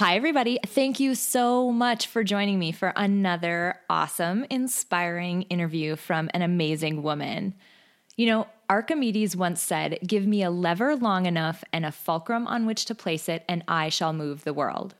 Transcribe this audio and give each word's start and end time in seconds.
Hi, 0.00 0.16
everybody. 0.16 0.58
Thank 0.64 0.98
you 0.98 1.14
so 1.14 1.70
much 1.70 2.06
for 2.06 2.24
joining 2.24 2.58
me 2.58 2.72
for 2.72 2.90
another 2.96 3.78
awesome, 3.90 4.46
inspiring 4.48 5.42
interview 5.42 5.94
from 5.94 6.30
an 6.32 6.40
amazing 6.40 7.02
woman. 7.02 7.52
You 8.16 8.24
know, 8.24 8.46
Archimedes 8.70 9.36
once 9.36 9.60
said, 9.60 9.98
Give 10.06 10.26
me 10.26 10.42
a 10.42 10.48
lever 10.50 10.96
long 10.96 11.26
enough 11.26 11.62
and 11.70 11.84
a 11.84 11.92
fulcrum 11.92 12.46
on 12.46 12.64
which 12.64 12.86
to 12.86 12.94
place 12.94 13.28
it, 13.28 13.44
and 13.46 13.62
I 13.68 13.90
shall 13.90 14.14
move 14.14 14.44
the 14.44 14.54
world. 14.54 14.94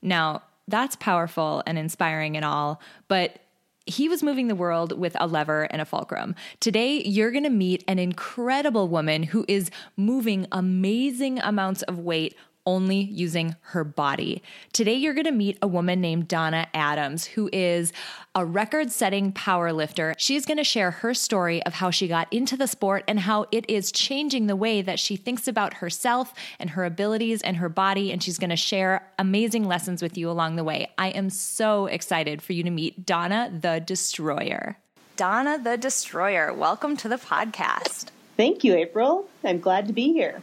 Now, 0.00 0.40
that's 0.66 0.96
powerful 0.96 1.62
and 1.66 1.76
inspiring 1.76 2.34
and 2.34 2.46
all, 2.46 2.80
but 3.08 3.40
he 3.84 4.08
was 4.08 4.22
moving 4.22 4.48
the 4.48 4.54
world 4.54 4.98
with 4.98 5.14
a 5.20 5.26
lever 5.26 5.64
and 5.64 5.82
a 5.82 5.84
fulcrum. 5.84 6.34
Today, 6.60 7.02
you're 7.02 7.30
going 7.30 7.44
to 7.44 7.50
meet 7.50 7.84
an 7.86 7.98
incredible 7.98 8.88
woman 8.88 9.24
who 9.24 9.44
is 9.48 9.70
moving 9.98 10.46
amazing 10.50 11.40
amounts 11.40 11.82
of 11.82 11.98
weight 11.98 12.34
only 12.66 12.96
using 12.96 13.56
her 13.60 13.84
body. 13.84 14.42
Today, 14.72 14.94
you're 14.94 15.14
going 15.14 15.24
to 15.24 15.32
meet 15.32 15.58
a 15.60 15.68
woman 15.68 16.00
named 16.00 16.28
Donna 16.28 16.66
Adams, 16.72 17.24
who 17.26 17.50
is 17.52 17.92
a 18.34 18.44
record 18.44 18.90
setting 18.90 19.32
power 19.32 19.72
lifter. 19.72 20.14
She's 20.18 20.46
going 20.46 20.56
to 20.56 20.64
share 20.64 20.90
her 20.90 21.14
story 21.14 21.62
of 21.64 21.74
how 21.74 21.90
she 21.90 22.08
got 22.08 22.32
into 22.32 22.56
the 22.56 22.66
sport 22.66 23.04
and 23.06 23.20
how 23.20 23.46
it 23.52 23.64
is 23.68 23.92
changing 23.92 24.46
the 24.46 24.56
way 24.56 24.82
that 24.82 24.98
she 24.98 25.16
thinks 25.16 25.46
about 25.46 25.74
herself 25.74 26.32
and 26.58 26.70
her 26.70 26.84
abilities 26.84 27.42
and 27.42 27.58
her 27.58 27.68
body. 27.68 28.10
And 28.10 28.22
she's 28.22 28.38
going 28.38 28.50
to 28.50 28.56
share 28.56 29.06
amazing 29.18 29.64
lessons 29.64 30.02
with 30.02 30.16
you 30.16 30.30
along 30.30 30.56
the 30.56 30.64
way. 30.64 30.88
I 30.98 31.08
am 31.08 31.30
so 31.30 31.86
excited 31.86 32.42
for 32.42 32.52
you 32.54 32.62
to 32.62 32.70
meet 32.70 33.06
Donna 33.06 33.52
the 33.60 33.82
Destroyer. 33.84 34.78
Donna 35.16 35.58
the 35.62 35.76
Destroyer, 35.76 36.52
welcome 36.52 36.96
to 36.96 37.08
the 37.08 37.16
podcast. 37.16 38.06
Thank 38.36 38.64
you, 38.64 38.74
April. 38.74 39.28
I'm 39.44 39.60
glad 39.60 39.86
to 39.86 39.92
be 39.92 40.12
here. 40.12 40.42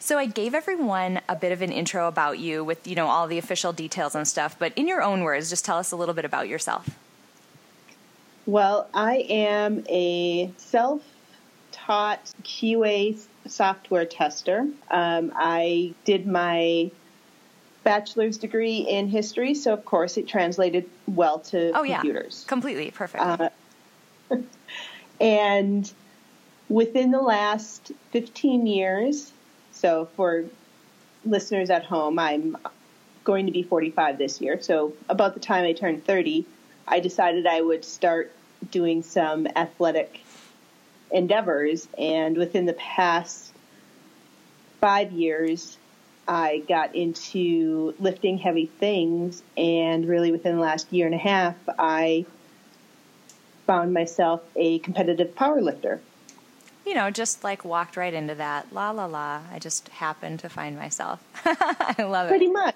So 0.00 0.16
I 0.16 0.26
gave 0.26 0.54
everyone 0.54 1.20
a 1.28 1.34
bit 1.34 1.52
of 1.52 1.60
an 1.60 1.72
intro 1.72 2.06
about 2.06 2.38
you 2.38 2.62
with, 2.62 2.86
you 2.86 2.94
know, 2.94 3.08
all 3.08 3.26
the 3.26 3.38
official 3.38 3.72
details 3.72 4.14
and 4.14 4.26
stuff, 4.26 4.56
but 4.58 4.72
in 4.76 4.86
your 4.86 5.02
own 5.02 5.22
words, 5.22 5.50
just 5.50 5.64
tell 5.64 5.76
us 5.76 5.90
a 5.90 5.96
little 5.96 6.14
bit 6.14 6.24
about 6.24 6.48
yourself. 6.48 6.88
Well, 8.46 8.88
I 8.94 9.26
am 9.28 9.84
a 9.88 10.52
self-taught 10.56 12.32
QA 12.44 13.18
software 13.46 14.06
tester. 14.06 14.66
Um, 14.90 15.32
I 15.34 15.94
did 16.04 16.26
my 16.26 16.90
bachelor's 17.82 18.38
degree 18.38 18.78
in 18.78 19.08
history, 19.08 19.54
so 19.54 19.72
of 19.72 19.84
course 19.84 20.16
it 20.16 20.28
translated 20.28 20.88
well 21.06 21.40
to 21.40 21.72
oh, 21.74 21.84
computers. 21.84 22.44
Yeah. 22.44 22.48
Completely 22.48 22.90
perfect. 22.90 23.22
Uh, 23.22 23.48
and 25.20 25.92
within 26.68 27.10
the 27.10 27.20
last 27.20 27.92
15 28.12 28.66
years, 28.66 29.32
so 29.78 30.08
for 30.16 30.44
listeners 31.24 31.70
at 31.70 31.84
home, 31.84 32.18
I'm 32.18 32.56
going 33.22 33.46
to 33.46 33.52
be 33.52 33.62
45 33.62 34.18
this 34.18 34.40
year. 34.40 34.60
So 34.60 34.94
about 35.08 35.34
the 35.34 35.40
time 35.40 35.64
I 35.64 35.72
turned 35.72 36.04
30, 36.04 36.44
I 36.86 37.00
decided 37.00 37.46
I 37.46 37.60
would 37.60 37.84
start 37.84 38.32
doing 38.70 39.02
some 39.02 39.46
athletic 39.54 40.20
endeavors. 41.12 41.86
And 41.96 42.36
within 42.36 42.66
the 42.66 42.72
past 42.72 43.52
five 44.80 45.12
years, 45.12 45.78
I 46.26 46.64
got 46.68 46.96
into 46.96 47.94
lifting 48.00 48.38
heavy 48.38 48.66
things. 48.66 49.44
And 49.56 50.08
really 50.08 50.32
within 50.32 50.56
the 50.56 50.62
last 50.62 50.92
year 50.92 51.06
and 51.06 51.14
a 51.14 51.18
half, 51.18 51.54
I 51.78 52.26
found 53.66 53.94
myself 53.94 54.42
a 54.56 54.80
competitive 54.80 55.36
power 55.36 55.60
lifter 55.60 56.00
you 56.88 56.94
know, 56.94 57.10
just 57.10 57.44
like 57.44 57.66
walked 57.66 57.98
right 57.98 58.14
into 58.14 58.34
that. 58.36 58.72
La 58.72 58.90
la 58.90 59.04
la. 59.04 59.42
I 59.52 59.58
just 59.58 59.88
happened 59.90 60.40
to 60.40 60.48
find 60.48 60.74
myself. 60.76 61.22
I 61.44 62.02
love 62.02 62.28
it. 62.28 62.30
Pretty 62.30 62.48
much. 62.48 62.74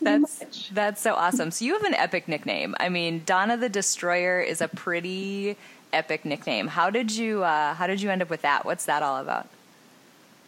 that's 0.00 0.40
much. 0.40 0.70
that's 0.72 1.00
so 1.00 1.14
awesome. 1.14 1.50
So 1.50 1.64
you 1.64 1.72
have 1.72 1.82
an 1.82 1.94
epic 1.94 2.28
nickname. 2.28 2.76
I 2.78 2.88
mean, 2.88 3.22
Donna 3.26 3.56
the 3.56 3.68
Destroyer 3.68 4.40
is 4.40 4.60
a 4.60 4.68
pretty 4.68 5.56
epic 5.92 6.24
nickname. 6.24 6.68
How 6.68 6.88
did 6.88 7.10
you 7.10 7.42
uh, 7.42 7.74
how 7.74 7.88
did 7.88 8.00
you 8.00 8.10
end 8.10 8.22
up 8.22 8.30
with 8.30 8.42
that? 8.42 8.64
What's 8.64 8.86
that 8.86 9.02
all 9.02 9.16
about? 9.16 9.48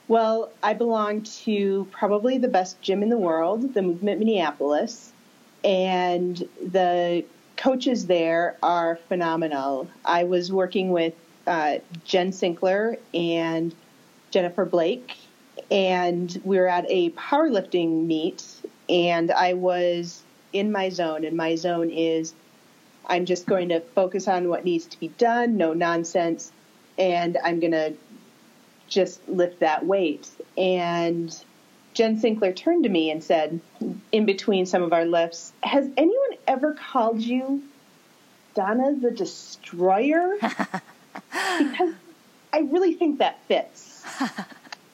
Well, 0.06 0.50
I 0.62 0.72
belong 0.72 1.22
to 1.44 1.86
probably 1.90 2.38
the 2.38 2.48
best 2.48 2.80
gym 2.80 3.02
in 3.02 3.08
the 3.08 3.18
world, 3.18 3.74
the 3.74 3.82
Movement 3.82 4.20
Minneapolis, 4.20 5.12
and 5.64 6.48
the 6.64 7.24
coaches 7.56 8.06
there 8.06 8.56
are 8.62 8.96
phenomenal. 9.08 9.88
I 10.04 10.24
was 10.24 10.50
working 10.52 10.92
with 10.92 11.12
uh, 11.48 11.78
Jen 12.04 12.30
Sinkler 12.30 12.98
and 13.14 13.74
Jennifer 14.30 14.64
Blake, 14.64 15.16
and 15.70 16.40
we 16.44 16.58
were 16.58 16.68
at 16.68 16.84
a 16.88 17.10
powerlifting 17.10 18.06
meet, 18.06 18.44
and 18.88 19.30
I 19.32 19.54
was 19.54 20.22
in 20.52 20.70
my 20.70 20.90
zone, 20.90 21.24
and 21.24 21.36
my 21.36 21.56
zone 21.56 21.90
is 21.90 22.34
I'm 23.06 23.24
just 23.24 23.46
going 23.46 23.70
to 23.70 23.80
focus 23.80 24.28
on 24.28 24.48
what 24.48 24.64
needs 24.64 24.84
to 24.86 25.00
be 25.00 25.08
done, 25.08 25.56
no 25.56 25.72
nonsense, 25.72 26.52
and 26.98 27.38
I'm 27.42 27.58
going 27.60 27.72
to 27.72 27.94
just 28.88 29.26
lift 29.28 29.60
that 29.60 29.86
weight. 29.86 30.28
And 30.56 31.34
Jen 31.94 32.20
Sinkler 32.20 32.54
turned 32.54 32.84
to 32.84 32.90
me 32.90 33.10
and 33.10 33.24
said, 33.24 33.60
in 34.12 34.26
between 34.26 34.66
some 34.66 34.82
of 34.82 34.92
our 34.92 35.06
lifts, 35.06 35.52
Has 35.62 35.88
anyone 35.96 36.38
ever 36.46 36.74
called 36.74 37.20
you 37.20 37.62
Donna 38.54 38.94
the 39.00 39.10
Destroyer? 39.10 40.36
because 41.58 41.94
I 42.52 42.60
really 42.60 42.94
think 42.94 43.18
that 43.18 43.38
fits. 43.46 44.04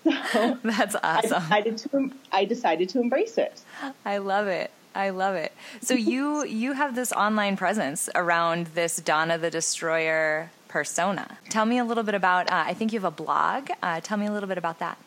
So 0.04 0.58
That's 0.62 0.96
awesome. 1.02 1.42
I 1.50 1.60
decided 1.60 1.78
to 1.78 2.10
I 2.32 2.44
decided 2.44 2.88
to 2.90 3.00
embrace 3.00 3.38
it. 3.38 3.62
I 4.04 4.18
love 4.18 4.46
it. 4.48 4.70
I 4.94 5.10
love 5.10 5.34
it. 5.34 5.52
So 5.80 5.94
you 5.94 6.44
you 6.44 6.72
have 6.72 6.94
this 6.94 7.12
online 7.12 7.56
presence 7.56 8.08
around 8.14 8.68
this 8.68 8.96
Donna 8.96 9.38
the 9.38 9.50
Destroyer 9.50 10.50
persona. 10.68 11.38
Tell 11.48 11.66
me 11.66 11.78
a 11.78 11.84
little 11.84 12.04
bit 12.04 12.14
about. 12.14 12.50
Uh, 12.50 12.64
I 12.66 12.74
think 12.74 12.92
you 12.92 13.00
have 13.00 13.12
a 13.12 13.16
blog. 13.16 13.70
Uh, 13.82 14.00
tell 14.00 14.18
me 14.18 14.26
a 14.26 14.32
little 14.32 14.48
bit 14.48 14.58
about 14.58 14.78
that. 14.80 14.98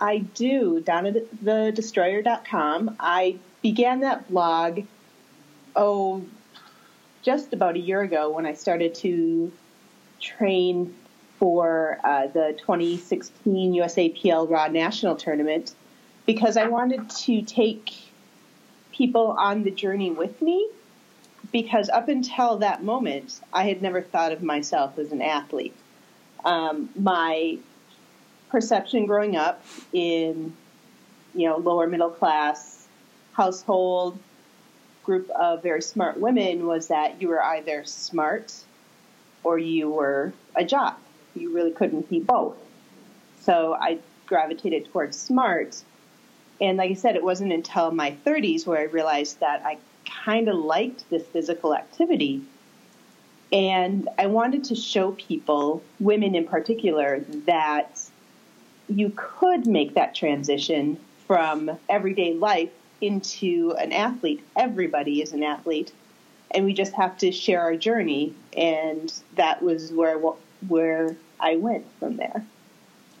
I 0.00 0.18
do. 0.18 0.82
DonnaTheDestroyer.com. 0.84 2.96
I 2.98 3.36
began 3.62 4.00
that 4.00 4.28
blog. 4.28 4.80
Oh, 5.76 6.24
just 7.22 7.52
about 7.52 7.76
a 7.76 7.78
year 7.78 8.00
ago 8.02 8.30
when 8.30 8.44
I 8.46 8.54
started 8.54 8.94
to 8.96 9.52
train 10.24 10.94
for 11.38 11.98
uh, 12.04 12.26
the 12.28 12.56
2016 12.58 13.74
USAPL 13.74 14.48
Raw 14.48 14.68
National 14.68 15.14
Tournament 15.14 15.74
because 16.26 16.56
I 16.56 16.68
wanted 16.68 17.10
to 17.10 17.42
take 17.42 17.92
people 18.92 19.36
on 19.38 19.62
the 19.62 19.70
journey 19.70 20.10
with 20.10 20.40
me 20.40 20.68
because 21.52 21.90
up 21.90 22.08
until 22.08 22.58
that 22.58 22.82
moment, 22.82 23.40
I 23.52 23.64
had 23.64 23.82
never 23.82 24.00
thought 24.00 24.32
of 24.32 24.42
myself 24.42 24.98
as 24.98 25.12
an 25.12 25.20
athlete. 25.20 25.74
Um, 26.44 26.88
my 26.98 27.58
perception 28.50 29.06
growing 29.06 29.36
up 29.36 29.62
in, 29.92 30.54
you 31.34 31.48
know, 31.48 31.58
lower 31.58 31.86
middle 31.86 32.10
class 32.10 32.86
household 33.32 34.18
group 35.02 35.28
of 35.30 35.62
very 35.62 35.82
smart 35.82 36.18
women 36.18 36.66
was 36.66 36.88
that 36.88 37.20
you 37.20 37.28
were 37.28 37.42
either 37.42 37.84
smart 37.84 38.54
or 39.44 39.58
you 39.58 39.90
were 39.90 40.32
a 40.56 40.64
jock. 40.64 41.00
You 41.34 41.54
really 41.54 41.70
couldn't 41.70 42.08
be 42.08 42.20
both. 42.20 42.56
So 43.40 43.74
I 43.74 43.98
gravitated 44.26 44.90
towards 44.90 45.18
smart. 45.18 45.82
And 46.60 46.78
like 46.78 46.90
I 46.90 46.94
said, 46.94 47.14
it 47.14 47.22
wasn't 47.22 47.52
until 47.52 47.90
my 47.90 48.16
30s 48.24 48.66
where 48.66 48.80
I 48.80 48.84
realized 48.84 49.40
that 49.40 49.62
I 49.64 49.78
kind 50.04 50.48
of 50.48 50.56
liked 50.56 51.08
this 51.10 51.26
physical 51.26 51.74
activity. 51.74 52.42
And 53.52 54.08
I 54.18 54.26
wanted 54.26 54.64
to 54.64 54.74
show 54.74 55.12
people, 55.12 55.82
women 56.00 56.34
in 56.34 56.46
particular, 56.46 57.20
that 57.46 58.00
you 58.88 59.12
could 59.14 59.66
make 59.66 59.94
that 59.94 60.14
transition 60.14 60.98
from 61.26 61.78
everyday 61.88 62.34
life 62.34 62.70
into 63.00 63.74
an 63.78 63.92
athlete. 63.92 64.42
Everybody 64.56 65.22
is 65.22 65.32
an 65.32 65.42
athlete 65.42 65.92
and 66.54 66.64
we 66.64 66.72
just 66.72 66.92
have 66.94 67.18
to 67.18 67.32
share 67.32 67.60
our 67.60 67.76
journey. 67.76 68.32
And 68.56 69.12
that 69.34 69.62
was 69.62 69.92
where 69.92 70.18
where 70.68 71.16
I 71.40 71.56
went 71.56 71.86
from 71.98 72.16
there. 72.16 72.44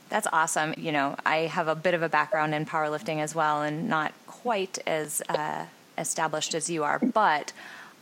That's 0.08 0.28
awesome. 0.32 0.74
You 0.76 0.92
know, 0.92 1.16
I 1.26 1.38
have 1.38 1.68
a 1.68 1.74
bit 1.74 1.94
of 1.94 2.02
a 2.02 2.08
background 2.08 2.54
in 2.54 2.64
powerlifting 2.66 3.18
as 3.18 3.34
well, 3.34 3.62
and 3.62 3.88
not 3.88 4.12
quite 4.26 4.78
as 4.86 5.22
uh, 5.28 5.66
established 5.98 6.54
as 6.54 6.70
you 6.70 6.84
are, 6.84 6.98
but 6.98 7.52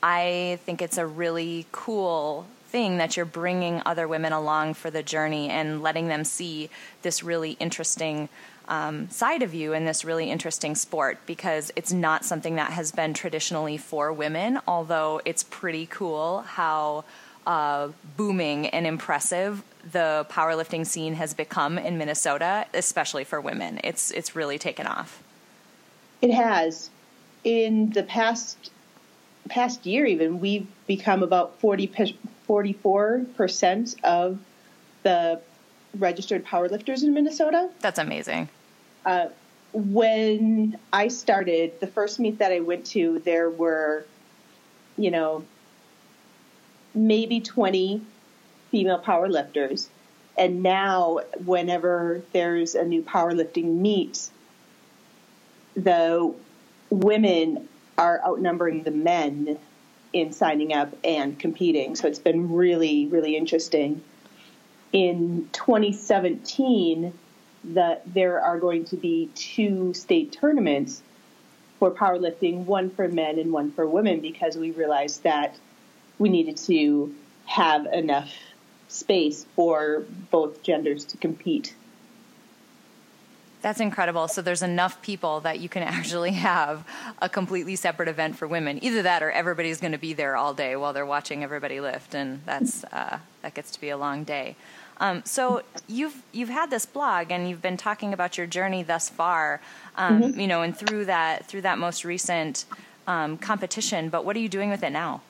I 0.02 0.58
think 0.64 0.82
it's 0.82 0.98
a 0.98 1.06
really 1.06 1.66
cool 1.72 2.46
thing 2.66 2.96
that 2.98 3.16
you're 3.16 3.26
bringing 3.26 3.82
other 3.84 4.08
women 4.08 4.32
along 4.32 4.74
for 4.74 4.90
the 4.90 5.02
journey 5.02 5.48
and 5.50 5.82
letting 5.82 6.08
them 6.08 6.24
see 6.24 6.70
this 7.02 7.22
really 7.22 7.52
interesting 7.60 8.28
um, 8.72 9.10
side 9.10 9.42
of 9.42 9.52
you 9.52 9.74
in 9.74 9.84
this 9.84 10.02
really 10.02 10.30
interesting 10.30 10.74
sport 10.74 11.18
because 11.26 11.70
it's 11.76 11.92
not 11.92 12.24
something 12.24 12.54
that 12.54 12.72
has 12.72 12.90
been 12.90 13.12
traditionally 13.12 13.76
for 13.76 14.10
women, 14.14 14.58
although 14.66 15.20
it's 15.26 15.42
pretty 15.42 15.84
cool 15.84 16.40
how 16.40 17.04
uh, 17.46 17.88
booming 18.16 18.68
and 18.68 18.86
impressive 18.86 19.62
the 19.90 20.26
powerlifting 20.30 20.86
scene 20.86 21.12
has 21.12 21.34
become 21.34 21.76
in 21.76 21.98
Minnesota, 21.98 22.64
especially 22.72 23.24
for 23.24 23.42
women. 23.42 23.78
It's 23.84 24.10
it's 24.10 24.34
really 24.34 24.58
taken 24.58 24.86
off. 24.86 25.22
It 26.22 26.32
has. 26.32 26.88
In 27.44 27.90
the 27.90 28.04
past 28.04 28.70
past 29.50 29.84
year, 29.84 30.06
even 30.06 30.40
we've 30.40 30.66
become 30.86 31.22
about 31.22 31.60
40, 31.60 32.16
44 32.46 33.26
percent 33.36 33.96
of 34.02 34.38
the 35.02 35.42
registered 35.98 36.46
powerlifters 36.46 37.02
in 37.02 37.12
Minnesota. 37.12 37.68
That's 37.80 37.98
amazing. 37.98 38.48
When 39.72 40.78
I 40.92 41.08
started, 41.08 41.80
the 41.80 41.86
first 41.86 42.20
meet 42.20 42.38
that 42.38 42.52
I 42.52 42.60
went 42.60 42.86
to, 42.86 43.20
there 43.20 43.48
were, 43.48 44.04
you 44.98 45.10
know, 45.10 45.44
maybe 46.94 47.40
20 47.40 48.02
female 48.70 49.00
powerlifters. 49.00 49.88
And 50.36 50.62
now, 50.62 51.20
whenever 51.44 52.22
there's 52.32 52.74
a 52.74 52.84
new 52.84 53.02
powerlifting 53.02 53.78
meet, 53.78 54.30
the 55.74 56.34
women 56.90 57.68
are 57.96 58.20
outnumbering 58.26 58.82
the 58.82 58.90
men 58.90 59.58
in 60.12 60.32
signing 60.32 60.74
up 60.74 60.94
and 61.04 61.38
competing. 61.38 61.96
So 61.96 62.08
it's 62.08 62.18
been 62.18 62.52
really, 62.52 63.06
really 63.06 63.36
interesting. 63.36 64.02
In 64.92 65.48
2017, 65.52 67.12
that 67.64 68.02
there 68.12 68.40
are 68.40 68.58
going 68.58 68.84
to 68.86 68.96
be 68.96 69.28
two 69.34 69.94
state 69.94 70.32
tournaments 70.32 71.02
for 71.78 71.90
powerlifting, 71.90 72.64
one 72.64 72.90
for 72.90 73.08
men 73.08 73.38
and 73.38 73.52
one 73.52 73.72
for 73.72 73.86
women, 73.86 74.20
because 74.20 74.56
we 74.56 74.70
realized 74.70 75.22
that 75.24 75.56
we 76.18 76.28
needed 76.28 76.56
to 76.56 77.14
have 77.46 77.86
enough 77.86 78.32
space 78.88 79.46
for 79.56 80.04
both 80.30 80.62
genders 80.62 81.04
to 81.06 81.16
compete. 81.16 81.74
That's 83.62 83.80
incredible. 83.80 84.26
So 84.26 84.42
there's 84.42 84.62
enough 84.62 85.00
people 85.02 85.40
that 85.40 85.60
you 85.60 85.68
can 85.68 85.82
actually 85.84 86.32
have 86.32 86.84
a 87.20 87.28
completely 87.28 87.76
separate 87.76 88.08
event 88.08 88.36
for 88.36 88.46
women. 88.46 88.84
Either 88.84 89.02
that, 89.02 89.22
or 89.22 89.30
everybody's 89.30 89.80
going 89.80 89.92
to 89.92 89.98
be 89.98 90.12
there 90.12 90.36
all 90.36 90.52
day 90.52 90.76
while 90.76 90.92
they're 90.92 91.06
watching 91.06 91.42
everybody 91.42 91.80
lift, 91.80 92.14
and 92.14 92.42
that's 92.44 92.84
uh, 92.84 93.18
that 93.42 93.54
gets 93.54 93.70
to 93.72 93.80
be 93.80 93.88
a 93.88 93.96
long 93.96 94.24
day. 94.24 94.56
Um, 95.02 95.22
so 95.24 95.62
you've 95.88 96.22
you've 96.30 96.48
had 96.48 96.70
this 96.70 96.86
blog 96.86 97.32
and 97.32 97.50
you've 97.50 97.60
been 97.60 97.76
talking 97.76 98.14
about 98.14 98.38
your 98.38 98.46
journey 98.46 98.84
thus 98.84 99.08
far, 99.08 99.60
um, 99.96 100.22
mm-hmm. 100.22 100.40
you 100.40 100.46
know, 100.46 100.62
and 100.62 100.76
through 100.76 101.06
that 101.06 101.44
through 101.46 101.62
that 101.62 101.76
most 101.76 102.04
recent 102.04 102.64
um, 103.08 103.36
competition. 103.36 104.10
But 104.10 104.24
what 104.24 104.36
are 104.36 104.38
you 104.38 104.48
doing 104.48 104.70
with 104.70 104.84
it 104.84 104.90
now? 104.90 105.20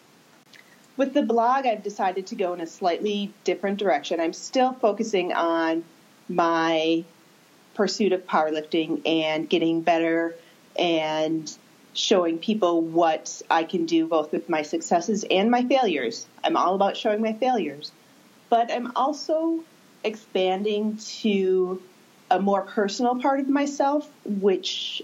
With 0.98 1.14
the 1.14 1.22
blog, 1.22 1.64
I've 1.64 1.82
decided 1.82 2.26
to 2.26 2.34
go 2.34 2.52
in 2.52 2.60
a 2.60 2.66
slightly 2.66 3.32
different 3.44 3.78
direction. 3.78 4.20
I'm 4.20 4.34
still 4.34 4.74
focusing 4.74 5.32
on 5.32 5.84
my 6.28 7.02
pursuit 7.72 8.12
of 8.12 8.26
powerlifting 8.26 9.00
and 9.06 9.48
getting 9.48 9.80
better 9.80 10.34
and 10.78 11.50
showing 11.94 12.38
people 12.38 12.82
what 12.82 13.40
I 13.50 13.64
can 13.64 13.86
do 13.86 14.06
both 14.06 14.32
with 14.32 14.50
my 14.50 14.60
successes 14.60 15.24
and 15.30 15.50
my 15.50 15.64
failures. 15.64 16.26
I'm 16.44 16.58
all 16.58 16.74
about 16.74 16.98
showing 16.98 17.22
my 17.22 17.32
failures 17.32 17.90
but 18.52 18.70
I'm 18.70 18.92
also 18.96 19.60
expanding 20.04 20.98
to 21.22 21.82
a 22.30 22.38
more 22.38 22.60
personal 22.60 23.18
part 23.18 23.40
of 23.40 23.48
myself, 23.48 24.06
which 24.26 25.00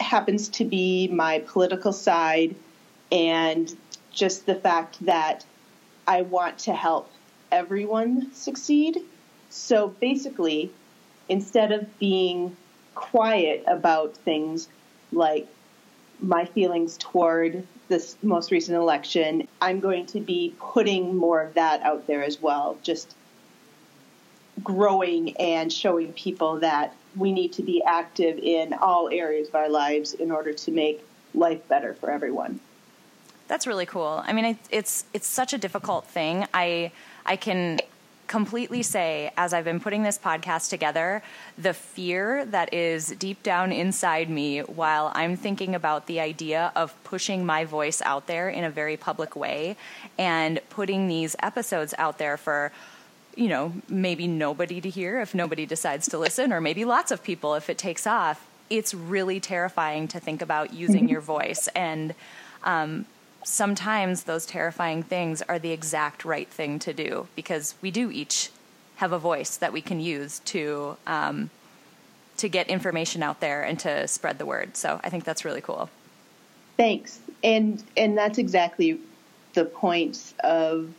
happens 0.00 0.48
to 0.48 0.64
be 0.64 1.06
my 1.06 1.38
political 1.46 1.92
side 1.92 2.56
and 3.12 3.72
just 4.10 4.46
the 4.46 4.56
fact 4.56 4.98
that 5.06 5.46
I 6.08 6.22
want 6.22 6.58
to 6.66 6.72
help 6.72 7.08
everyone 7.52 8.34
succeed. 8.34 8.98
So 9.48 9.94
basically, 10.00 10.72
instead 11.28 11.70
of 11.70 12.00
being 12.00 12.56
quiet 12.96 13.62
about 13.68 14.16
things 14.16 14.68
like 15.12 15.46
my 16.20 16.46
feelings 16.46 16.96
toward 16.96 17.64
this 17.88 18.16
most 18.22 18.50
recent 18.50 18.76
election, 18.76 19.48
I'm 19.60 19.80
going 19.80 20.06
to 20.06 20.20
be 20.20 20.54
putting 20.58 21.16
more 21.16 21.40
of 21.42 21.54
that 21.54 21.82
out 21.82 22.06
there 22.06 22.22
as 22.22 22.40
well, 22.40 22.78
just 22.82 23.14
growing 24.62 25.36
and 25.36 25.72
showing 25.72 26.12
people 26.12 26.60
that 26.60 26.94
we 27.16 27.32
need 27.32 27.52
to 27.54 27.62
be 27.62 27.82
active 27.82 28.38
in 28.38 28.74
all 28.74 29.08
areas 29.10 29.48
of 29.48 29.54
our 29.54 29.68
lives 29.68 30.12
in 30.14 30.30
order 30.30 30.52
to 30.52 30.70
make 30.70 31.04
life 31.34 31.66
better 31.68 31.94
for 31.94 32.10
everyone. 32.10 32.60
That's 33.46 33.66
really 33.66 33.86
cool. 33.86 34.22
I 34.26 34.32
mean, 34.32 34.58
it's 34.70 35.06
it's 35.14 35.26
such 35.26 35.54
a 35.54 35.58
difficult 35.58 36.06
thing. 36.06 36.46
I 36.52 36.92
I 37.24 37.36
can 37.36 37.80
completely 38.28 38.82
say, 38.82 39.32
as 39.36 39.52
I've 39.52 39.64
been 39.64 39.80
putting 39.80 40.02
this 40.04 40.18
podcast 40.18 40.70
together, 40.70 41.22
the 41.56 41.74
fear 41.74 42.44
that 42.46 42.72
is 42.72 43.08
deep 43.18 43.42
down 43.42 43.72
inside 43.72 44.30
me 44.30 44.60
while 44.60 45.10
I'm 45.14 45.36
thinking 45.36 45.74
about 45.74 46.06
the 46.06 46.20
idea 46.20 46.70
of 46.76 46.94
pushing 47.02 47.44
my 47.44 47.64
voice 47.64 48.00
out 48.02 48.26
there 48.26 48.48
in 48.48 48.62
a 48.64 48.70
very 48.70 48.96
public 48.96 49.34
way 49.34 49.76
and 50.18 50.60
putting 50.70 51.08
these 51.08 51.34
episodes 51.42 51.94
out 51.98 52.18
there 52.18 52.36
for 52.36 52.70
you 53.34 53.48
know, 53.48 53.72
maybe 53.88 54.26
nobody 54.26 54.80
to 54.80 54.90
hear 54.90 55.20
if 55.20 55.32
nobody 55.32 55.64
decides 55.64 56.08
to 56.08 56.18
listen, 56.18 56.52
or 56.52 56.60
maybe 56.60 56.84
lots 56.84 57.12
of 57.12 57.22
people 57.22 57.54
if 57.54 57.70
it 57.70 57.78
takes 57.78 58.04
off. 58.04 58.44
It's 58.68 58.92
really 58.92 59.38
terrifying 59.38 60.08
to 60.08 60.18
think 60.18 60.42
about 60.42 60.74
using 60.74 61.02
mm-hmm. 61.04 61.12
your 61.12 61.20
voice. 61.20 61.68
And 61.68 62.16
um, 62.64 63.06
sometimes 63.48 64.24
those 64.24 64.44
terrifying 64.44 65.02
things 65.02 65.42
are 65.42 65.58
the 65.58 65.70
exact 65.70 66.24
right 66.24 66.48
thing 66.48 66.78
to 66.78 66.92
do 66.92 67.26
because 67.34 67.74
we 67.80 67.90
do 67.90 68.10
each 68.10 68.50
have 68.96 69.12
a 69.12 69.18
voice 69.18 69.56
that 69.56 69.72
we 69.72 69.80
can 69.80 70.00
use 70.00 70.40
to 70.40 70.96
um, 71.06 71.50
to 72.36 72.48
get 72.48 72.68
information 72.68 73.22
out 73.22 73.40
there 73.40 73.64
and 73.64 73.80
to 73.80 74.06
spread 74.06 74.38
the 74.38 74.46
word. 74.46 74.76
So 74.76 75.00
I 75.02 75.10
think 75.10 75.24
that's 75.24 75.44
really 75.44 75.60
cool. 75.60 75.88
Thanks, 76.76 77.18
and 77.42 77.82
and 77.96 78.16
that's 78.16 78.38
exactly 78.38 79.00
the 79.54 79.64
point 79.64 80.34
of 80.40 80.92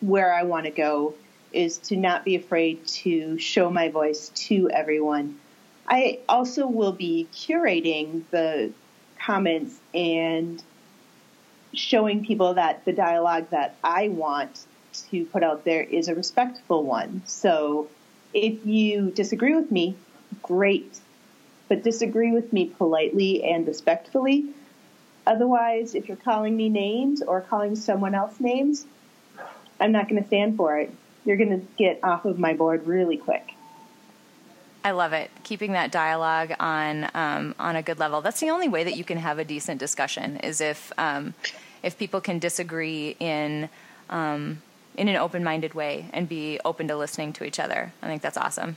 where 0.00 0.32
I 0.32 0.42
want 0.42 0.66
to 0.66 0.70
go 0.70 1.14
is 1.52 1.78
to 1.78 1.96
not 1.96 2.24
be 2.24 2.36
afraid 2.36 2.86
to 2.86 3.38
show 3.38 3.70
my 3.70 3.88
voice 3.88 4.28
to 4.46 4.70
everyone. 4.70 5.40
I 5.88 6.20
also 6.28 6.66
will 6.66 6.92
be 6.92 7.26
curating 7.32 8.22
the 8.30 8.70
comments 9.18 9.78
and 9.92 10.62
showing 11.72 12.24
people 12.24 12.54
that 12.54 12.84
the 12.84 12.92
dialogue 12.92 13.50
that 13.50 13.76
I 13.84 14.08
want 14.08 14.66
to 15.10 15.24
put 15.26 15.42
out 15.42 15.64
there 15.64 15.82
is 15.82 16.08
a 16.08 16.14
respectful 16.14 16.84
one. 16.84 17.22
So 17.26 17.88
if 18.34 18.64
you 18.66 19.10
disagree 19.10 19.54
with 19.54 19.70
me, 19.70 19.96
great, 20.42 20.98
but 21.68 21.82
disagree 21.82 22.32
with 22.32 22.52
me 22.52 22.66
politely 22.66 23.44
and 23.44 23.66
respectfully. 23.66 24.46
Otherwise, 25.26 25.94
if 25.94 26.08
you're 26.08 26.16
calling 26.16 26.56
me 26.56 26.68
names 26.68 27.22
or 27.22 27.40
calling 27.40 27.76
someone 27.76 28.14
else 28.14 28.40
names, 28.40 28.86
I'm 29.78 29.92
not 29.92 30.08
going 30.08 30.20
to 30.20 30.26
stand 30.26 30.56
for 30.56 30.78
it. 30.78 30.92
You're 31.24 31.36
going 31.36 31.60
to 31.60 31.66
get 31.76 32.00
off 32.02 32.24
of 32.24 32.38
my 32.38 32.54
board 32.54 32.86
really 32.86 33.16
quick. 33.16 33.54
I 34.84 34.92
love 34.92 35.12
it. 35.12 35.30
Keeping 35.42 35.72
that 35.72 35.92
dialogue 35.92 36.54
on 36.58 37.10
um, 37.14 37.54
on 37.58 37.76
a 37.76 37.82
good 37.82 37.98
level. 37.98 38.20
That's 38.20 38.40
the 38.40 38.50
only 38.50 38.68
way 38.68 38.84
that 38.84 38.96
you 38.96 39.04
can 39.04 39.18
have 39.18 39.38
a 39.38 39.44
decent 39.44 39.78
discussion. 39.78 40.38
Is 40.38 40.60
if 40.60 40.92
um, 40.96 41.34
if 41.82 41.98
people 41.98 42.20
can 42.20 42.38
disagree 42.38 43.16
in 43.20 43.68
um, 44.08 44.62
in 44.96 45.08
an 45.08 45.16
open 45.16 45.44
minded 45.44 45.74
way 45.74 46.08
and 46.12 46.28
be 46.28 46.60
open 46.64 46.88
to 46.88 46.96
listening 46.96 47.32
to 47.34 47.44
each 47.44 47.58
other. 47.58 47.92
I 48.02 48.06
think 48.06 48.22
that's 48.22 48.36
awesome. 48.36 48.76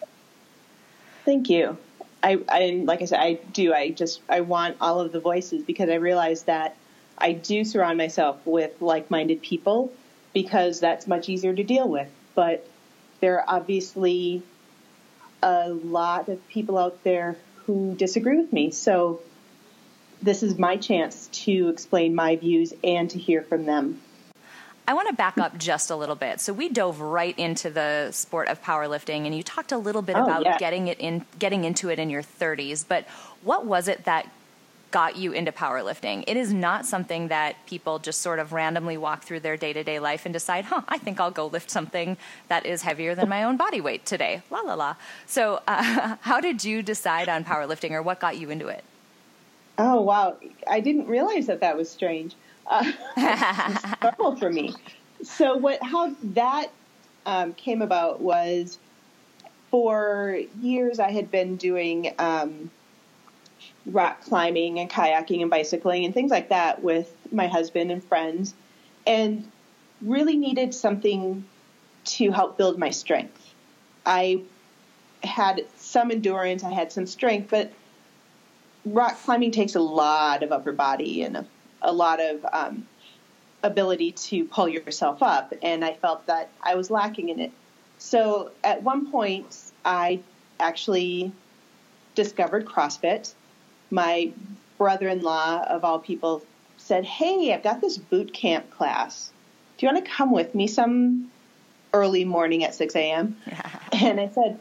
Thank 1.25 1.50
you. 1.50 1.77
I, 2.22 2.39
I 2.48 2.81
like 2.83 3.01
I 3.01 3.05
said, 3.05 3.19
I 3.19 3.33
do. 3.33 3.74
I 3.74 3.91
just 3.91 4.22
I 4.29 4.41
want 4.41 4.77
all 4.79 5.00
of 5.00 5.12
the 5.12 5.19
voices 5.19 5.63
because 5.63 5.89
I 5.89 5.95
realize 5.95 6.43
that 6.43 6.75
I 7.17 7.33
do 7.33 7.63
surround 7.63 7.98
myself 7.98 8.39
with 8.45 8.81
like 8.81 9.10
minded 9.12 9.41
people 9.41 9.91
because 10.33 10.79
that's 10.79 11.07
much 11.07 11.29
easier 11.29 11.53
to 11.53 11.63
deal 11.63 11.88
with. 11.88 12.07
But 12.36 12.67
there 13.19 13.39
are 13.39 13.45
obviously 13.48 14.41
a 15.43 15.69
lot 15.69 16.29
of 16.29 16.47
people 16.47 16.77
out 16.77 17.03
there 17.03 17.35
who 17.65 17.95
disagree 17.95 18.38
with 18.38 18.51
me. 18.53 18.71
So 18.71 19.21
this 20.21 20.41
is 20.41 20.57
my 20.57 20.77
chance 20.77 21.27
to 21.43 21.67
explain 21.69 22.15
my 22.15 22.38
views 22.38 22.73
and 22.83 23.09
to 23.09 23.19
hear 23.19 23.41
from 23.43 23.65
them. 23.65 24.01
I 24.88 24.93
want 24.93 25.07
to 25.09 25.13
back 25.13 25.38
up 25.38 25.57
just 25.57 25.91
a 25.91 25.95
little 25.95 26.15
bit. 26.15 26.41
So 26.41 26.51
we 26.51 26.67
dove 26.69 27.00
right 27.00 27.38
into 27.38 27.69
the 27.69 28.12
sport 28.12 28.50
of 28.50 28.62
powerlifting, 28.62 29.25
and 29.25 29.35
you 29.35 29.41
talked 29.43 29.71
a 29.71 29.77
little 29.77 30.01
bit 30.01 30.17
Oh, 30.17 30.23
about 30.23 30.43
yeah. 30.43 30.57
getting 30.57 30.88
it 30.88 31.00
in, 31.00 31.25
getting 31.39 31.63
into 31.63 31.89
it 31.89 32.00
in 32.00 32.09
your 32.09 32.21
30s. 32.21 32.85
But 32.88 33.05
what 33.43 33.65
was 33.65 33.88
it 33.88 34.03
that 34.05 34.29
got 34.93 35.17
you 35.17 35.31
into 35.33 35.51
powerlifting? 35.51 36.23
It 36.27 36.38
is 36.38 36.53
not 36.53 36.85
something 36.85 37.27
that 37.29 37.55
people 37.65 37.97
just 37.97 38.21
sort 38.21 38.38
of 38.38 38.53
randomly 38.53 38.95
walk 38.95 39.23
through 39.23 39.39
their 39.39 39.57
day 39.57 39.73
to 39.73 39.83
day 39.83 40.00
life 40.00 40.25
and 40.25 40.31
decide, 40.31 40.65
"Huh, 40.65 40.83
I 40.88 41.00
think 41.00 41.19
I'll 41.19 41.31
go 41.31 41.47
lift 41.47 41.69
something 41.71 42.15
that 42.47 42.65
is 42.65 42.83
heavier 42.83 43.15
than 43.15 43.27
my 43.27 43.43
own 43.43 43.57
body 43.57 43.81
weight 43.81 44.05
today." 44.05 44.43
La 44.51 44.59
la 44.59 44.75
la. 44.75 44.95
So, 45.25 45.62
uh, 45.67 46.15
how 46.21 46.39
did 46.39 46.63
you 46.63 46.83
decide 46.83 47.27
on 47.27 47.43
powerlifting, 47.43 47.91
or 47.91 48.03
what 48.03 48.19
got 48.19 48.38
you 48.38 48.51
into 48.51 48.67
it? 48.67 48.83
Oh 49.79 50.00
wow! 50.00 50.38
I 50.69 50.79
didn't 50.79 51.07
realize 51.07 51.47
that 51.47 51.59
that 51.62 51.75
was 51.75 51.89
strange. 51.89 52.35
Uh, 52.67 52.91
normal 54.03 54.35
for 54.38 54.51
me. 54.51 54.75
So 55.23 55.57
what? 55.57 55.81
How 55.81 56.15
that 56.35 56.67
um, 57.25 57.55
came 57.55 57.81
about 57.81 58.21
was 58.21 58.77
for 59.71 60.39
years 60.62 61.00
I 61.00 61.09
had 61.09 61.31
been 61.31 61.55
doing 61.55 62.13
um, 62.19 62.69
rock 63.85 64.21
climbing 64.21 64.79
and 64.79 64.89
kayaking 64.89 65.41
and 65.41 65.49
bicycling 65.49 66.05
and 66.05 66.13
things 66.13 66.31
like 66.31 66.49
that 66.49 66.81
with 66.81 67.13
my 67.31 67.47
husband 67.47 67.91
and 67.91 68.03
friends, 68.03 68.53
and 69.05 69.49
really 70.01 70.37
needed 70.37 70.73
something 70.73 71.43
to 72.05 72.31
help 72.31 72.57
build 72.57 72.77
my 72.77 72.89
strength. 72.89 73.53
I 74.05 74.41
had 75.23 75.65
some 75.77 76.11
endurance, 76.11 76.63
I 76.63 76.71
had 76.71 76.91
some 76.91 77.07
strength, 77.07 77.49
but 77.49 77.71
rock 78.85 79.17
climbing 79.23 79.51
takes 79.51 79.75
a 79.75 79.79
lot 79.79 80.43
of 80.43 80.51
upper 80.51 80.73
body 80.73 81.23
and 81.23 81.37
a, 81.37 81.45
a 81.81 81.93
lot 81.93 82.19
of 82.21 82.45
um, 82.51 82.85
ability 83.63 84.11
to 84.11 84.45
pull 84.45 84.67
yourself 84.67 85.23
up, 85.23 85.53
and 85.61 85.85
I 85.85 85.93
felt 85.93 86.25
that 86.27 86.49
I 86.61 86.75
was 86.75 86.91
lacking 86.91 87.29
in 87.29 87.39
it. 87.39 87.51
So 87.97 88.51
at 88.63 88.83
one 88.83 89.09
point, 89.09 89.71
I 89.85 90.19
actually 90.59 91.31
discovered 92.15 92.65
CrossFit. 92.65 93.33
My 93.93 94.31
brother-in-law, 94.79 95.65
of 95.69 95.85
all 95.85 96.00
people, 96.00 96.41
said, 96.77 97.05
"Hey, 97.05 97.53
I've 97.53 97.62
got 97.62 97.79
this 97.79 97.97
boot 97.97 98.33
camp 98.33 98.71
class. 98.71 99.31
Do 99.77 99.85
you 99.85 99.93
want 99.93 100.03
to 100.03 100.12
come 100.12 100.31
with 100.31 100.55
me 100.55 100.65
some 100.65 101.29
early 101.93 102.25
morning 102.25 102.63
at 102.63 102.73
6 102.73 102.95
a.m.?" 102.95 103.38
and 103.93 104.19
I 104.19 104.29
said, 104.29 104.57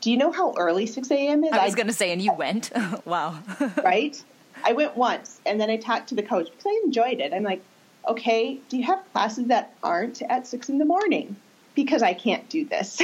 "Do 0.00 0.12
you 0.12 0.16
know 0.16 0.30
how 0.30 0.54
early 0.56 0.86
6 0.86 1.10
a.m. 1.10 1.42
is?" 1.42 1.52
I 1.52 1.64
was 1.64 1.74
going 1.74 1.88
to 1.88 1.92
say, 1.92 2.12
and 2.12 2.22
you 2.22 2.32
went. 2.32 2.70
wow. 3.04 3.36
right? 3.84 4.22
I 4.64 4.72
went 4.74 4.96
once 4.96 5.40
and 5.44 5.60
then 5.60 5.68
I 5.68 5.76
talked 5.76 6.10
to 6.10 6.14
the 6.14 6.22
coach 6.22 6.46
because 6.48 6.66
I 6.66 6.80
enjoyed 6.84 7.20
it. 7.20 7.32
I'm 7.32 7.42
like, 7.42 7.62
okay, 8.08 8.58
do 8.68 8.76
you 8.76 8.84
have 8.84 9.00
classes 9.12 9.48
that 9.48 9.74
aren't 9.82 10.22
at 10.22 10.46
six 10.46 10.68
in 10.68 10.78
the 10.78 10.84
morning? 10.84 11.34
Because 11.74 12.02
I 12.02 12.14
can't 12.14 12.48
do 12.48 12.64
this. 12.64 13.02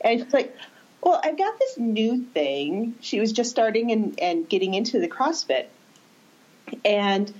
and 0.00 0.22
she's 0.22 0.32
like, 0.32 0.56
well, 1.02 1.20
I've 1.22 1.36
got 1.36 1.58
this 1.58 1.76
new 1.78 2.22
thing. 2.22 2.94
She 3.00 3.18
was 3.18 3.32
just 3.32 3.50
starting 3.50 3.90
and, 3.90 4.18
and 4.20 4.48
getting 4.48 4.74
into 4.74 5.00
the 5.00 5.08
CrossFit. 5.08 5.66
And 6.84 7.32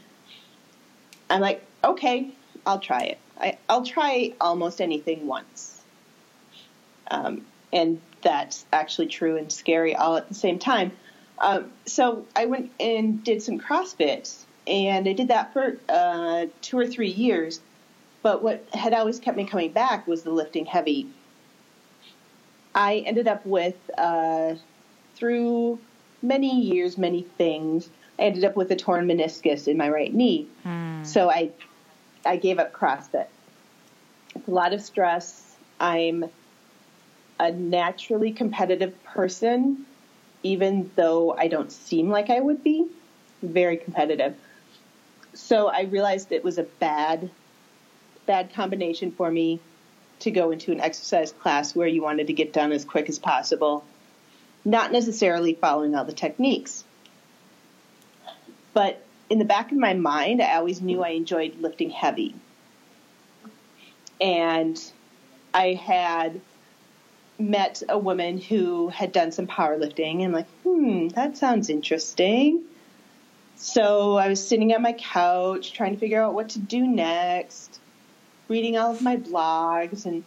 I'm 1.30 1.40
like, 1.40 1.64
okay, 1.84 2.30
I'll 2.66 2.80
try 2.80 3.02
it. 3.02 3.18
I, 3.40 3.58
I'll 3.68 3.84
try 3.84 4.34
almost 4.40 4.80
anything 4.80 5.26
once. 5.26 5.80
Um, 7.10 7.46
and 7.72 8.00
that's 8.20 8.66
actually 8.72 9.06
true 9.06 9.36
and 9.36 9.50
scary 9.50 9.94
all 9.94 10.16
at 10.16 10.28
the 10.28 10.34
same 10.34 10.58
time. 10.58 10.92
Um, 11.38 11.72
so 11.86 12.26
I 12.34 12.46
went 12.46 12.72
and 12.78 13.22
did 13.22 13.42
some 13.42 13.58
CrossFit, 13.58 14.36
and 14.66 15.08
I 15.08 15.12
did 15.12 15.28
that 15.28 15.52
for 15.52 15.78
uh, 15.88 16.46
two 16.60 16.78
or 16.78 16.86
three 16.86 17.10
years. 17.10 17.60
But 18.22 18.42
what 18.42 18.64
had 18.72 18.92
always 18.92 19.18
kept 19.18 19.36
me 19.36 19.44
coming 19.44 19.72
back 19.72 20.06
was 20.06 20.22
the 20.22 20.30
lifting 20.30 20.66
heavy. 20.66 21.08
I 22.74 22.98
ended 23.06 23.28
up 23.28 23.44
with, 23.44 23.76
uh, 23.98 24.54
through 25.14 25.78
many 26.22 26.60
years, 26.60 26.96
many 26.96 27.22
things, 27.22 27.88
I 28.18 28.22
ended 28.22 28.44
up 28.44 28.56
with 28.56 28.70
a 28.70 28.76
torn 28.76 29.06
meniscus 29.06 29.68
in 29.68 29.76
my 29.76 29.88
right 29.88 30.12
knee. 30.12 30.46
So 31.04 31.30
I, 31.30 31.50
I 32.24 32.36
gave 32.36 32.58
up 32.58 32.72
CrossFit. 32.72 33.26
It's 34.34 34.48
a 34.48 34.50
lot 34.50 34.72
of 34.72 34.80
stress. 34.80 35.56
I'm 35.80 36.26
a 37.40 37.50
naturally 37.50 38.30
competitive 38.32 39.02
person, 39.04 39.84
even 40.42 40.90
though 40.94 41.32
I 41.36 41.48
don't 41.48 41.72
seem 41.72 42.08
like 42.10 42.30
I 42.30 42.40
would 42.40 42.62
be. 42.62 42.86
Very 43.42 43.76
competitive. 43.76 44.36
So 45.34 45.68
I 45.68 45.82
realized 45.82 46.30
it 46.30 46.44
was 46.44 46.58
a 46.58 46.62
bad, 46.62 47.30
bad 48.26 48.52
combination 48.54 49.10
for 49.10 49.30
me 49.30 49.60
to 50.22 50.30
go 50.30 50.50
into 50.50 50.72
an 50.72 50.80
exercise 50.80 51.32
class 51.32 51.74
where 51.74 51.86
you 51.86 52.02
wanted 52.02 52.26
to 52.28 52.32
get 52.32 52.52
done 52.52 52.72
as 52.72 52.84
quick 52.84 53.08
as 53.08 53.18
possible, 53.18 53.84
not 54.64 54.92
necessarily 54.92 55.54
following 55.54 55.94
all 55.94 56.04
the 56.04 56.12
techniques. 56.12 56.84
But 58.74 59.04
in 59.28 59.38
the 59.38 59.44
back 59.44 59.72
of 59.72 59.78
my 59.78 59.94
mind, 59.94 60.42
I 60.42 60.56
always 60.56 60.80
knew 60.80 61.02
I 61.02 61.10
enjoyed 61.10 61.60
lifting 61.60 61.90
heavy. 61.90 62.34
And 64.20 64.80
I 65.52 65.74
had 65.74 66.40
met 67.38 67.82
a 67.88 67.98
woman 67.98 68.38
who 68.38 68.88
had 68.88 69.12
done 69.12 69.32
some 69.32 69.46
powerlifting 69.46 70.22
and 70.22 70.32
like, 70.32 70.48
hmm, 70.62 71.08
that 71.08 71.36
sounds 71.36 71.68
interesting. 71.68 72.62
So 73.56 74.16
I 74.16 74.28
was 74.28 74.46
sitting 74.46 74.72
on 74.74 74.82
my 74.82 74.92
couch 74.92 75.72
trying 75.72 75.94
to 75.94 75.98
figure 75.98 76.22
out 76.22 76.34
what 76.34 76.50
to 76.50 76.58
do 76.58 76.86
next, 76.86 77.80
reading 78.52 78.76
all 78.76 78.92
of 78.92 79.00
my 79.00 79.16
blogs, 79.16 80.04
and 80.04 80.22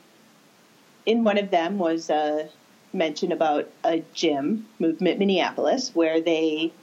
in 1.06 1.24
one 1.24 1.38
of 1.38 1.52
them 1.52 1.78
was 1.78 2.10
a 2.10 2.50
mention 2.92 3.32
about 3.32 3.70
a 3.84 4.00
gym, 4.16 4.66
Movement 4.80 5.20
Minneapolis, 5.20 5.92
where 5.94 6.20
they 6.20 6.74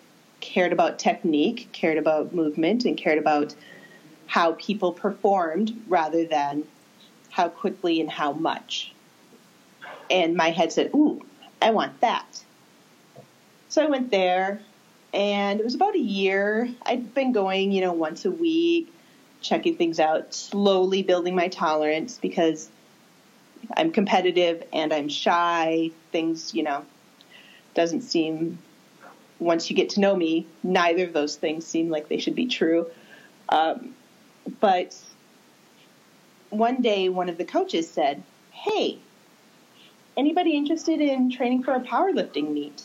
cared 0.41 0.73
about 0.73 1.01
technique, 1.01 1.69
cared 1.73 1.99
about 1.99 2.33
movement, 2.33 2.85
and 2.85 2.97
cared 2.97 3.19
about 3.19 3.57
how 4.29 4.53
people 4.53 4.93
performed 4.93 5.83
rather 5.89 6.25
than 6.25 6.63
how 7.31 7.49
quickly 7.49 8.01
and 8.01 8.09
how 8.09 8.33
much. 8.33 8.93
And 10.11 10.37
my 10.37 10.51
head 10.51 10.73
said, 10.73 10.91
Ooh, 10.95 11.25
I 11.61 11.73
want 11.73 12.01
that. 12.03 12.45
So 13.69 13.83
I 13.83 13.87
went 13.87 14.13
there, 14.13 14.61
and 15.13 15.59
it 15.59 15.65
was 15.65 15.75
about 15.75 15.97
a 15.97 15.99
year. 15.99 16.69
I'd 16.87 17.13
been 17.15 17.33
going, 17.33 17.73
you 17.73 17.81
know, 17.81 17.95
once 17.95 18.25
a 18.27 18.31
week, 18.31 18.93
checking 19.43 19.77
things 19.77 20.01
out, 20.01 20.35
slowly 20.35 21.03
building 21.03 21.35
my 21.35 21.49
tolerance 21.49 22.19
because 22.19 22.71
I'm 23.77 23.91
competitive 23.93 24.65
and 24.73 24.93
I'm 24.93 25.09
shy. 25.09 25.91
Things, 26.11 26.55
you 26.55 26.63
know, 26.63 26.85
doesn't 27.75 28.03
seem, 28.03 28.59
once 29.39 29.69
you 29.71 29.77
get 29.77 29.91
to 29.91 30.01
know 30.01 30.15
me, 30.15 30.47
neither 30.63 31.05
of 31.05 31.13
those 31.13 31.37
things 31.37 31.67
seem 31.67 31.91
like 31.91 32.09
they 32.09 32.19
should 32.19 32.35
be 32.35 32.47
true. 32.47 32.87
Um, 33.49 33.95
but 34.61 34.97
one 36.51 36.83
day, 36.83 37.09
one 37.09 37.29
of 37.29 37.39
the 37.39 37.45
coaches 37.45 37.89
said, 37.91 38.23
Hey, 38.51 38.99
anybody 40.17 40.57
interested 40.57 41.01
in 41.01 41.31
training 41.31 41.63
for 41.63 41.75
a 41.75 41.81
powerlifting 41.81 42.53
meet? 42.53 42.83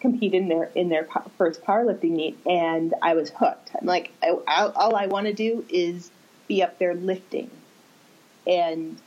compete 0.00 0.34
in 0.34 0.48
their 0.48 0.64
in 0.74 0.90
their 0.90 1.08
first 1.38 1.64
powerlifting 1.64 2.10
meet, 2.10 2.38
and 2.44 2.92
I 3.00 3.14
was 3.14 3.30
hooked. 3.30 3.70
I'm 3.80 3.86
like, 3.86 4.12
I, 4.22 4.36
I, 4.46 4.66
all 4.66 4.94
I 4.94 5.06
want 5.06 5.26
to 5.26 5.32
do 5.32 5.64
is 5.70 6.10
be 6.46 6.62
up 6.62 6.78
there 6.78 6.94
lifting, 6.94 7.50
and 8.46 9.00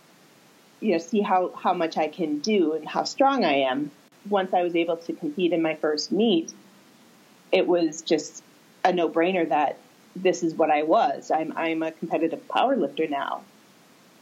you 0.79 0.93
know, 0.93 0.97
see 0.97 1.21
how 1.21 1.51
how 1.51 1.73
much 1.73 1.97
I 1.97 2.07
can 2.07 2.39
do 2.39 2.73
and 2.73 2.87
how 2.87 3.03
strong 3.03 3.45
I 3.45 3.59
am. 3.69 3.91
Once 4.29 4.53
I 4.53 4.63
was 4.63 4.75
able 4.75 4.97
to 4.97 5.13
compete 5.13 5.53
in 5.53 5.61
my 5.61 5.75
first 5.75 6.11
meet, 6.11 6.53
it 7.51 7.67
was 7.67 8.01
just 8.01 8.43
a 8.83 8.93
no 8.93 9.09
brainer 9.09 9.47
that 9.47 9.77
this 10.15 10.43
is 10.43 10.55
what 10.55 10.71
I 10.71 10.83
was. 10.83 11.31
I'm, 11.31 11.53
I'm 11.55 11.83
a 11.83 11.91
competitive 11.91 12.47
power 12.47 12.75
lifter 12.75 13.07
now. 13.07 13.41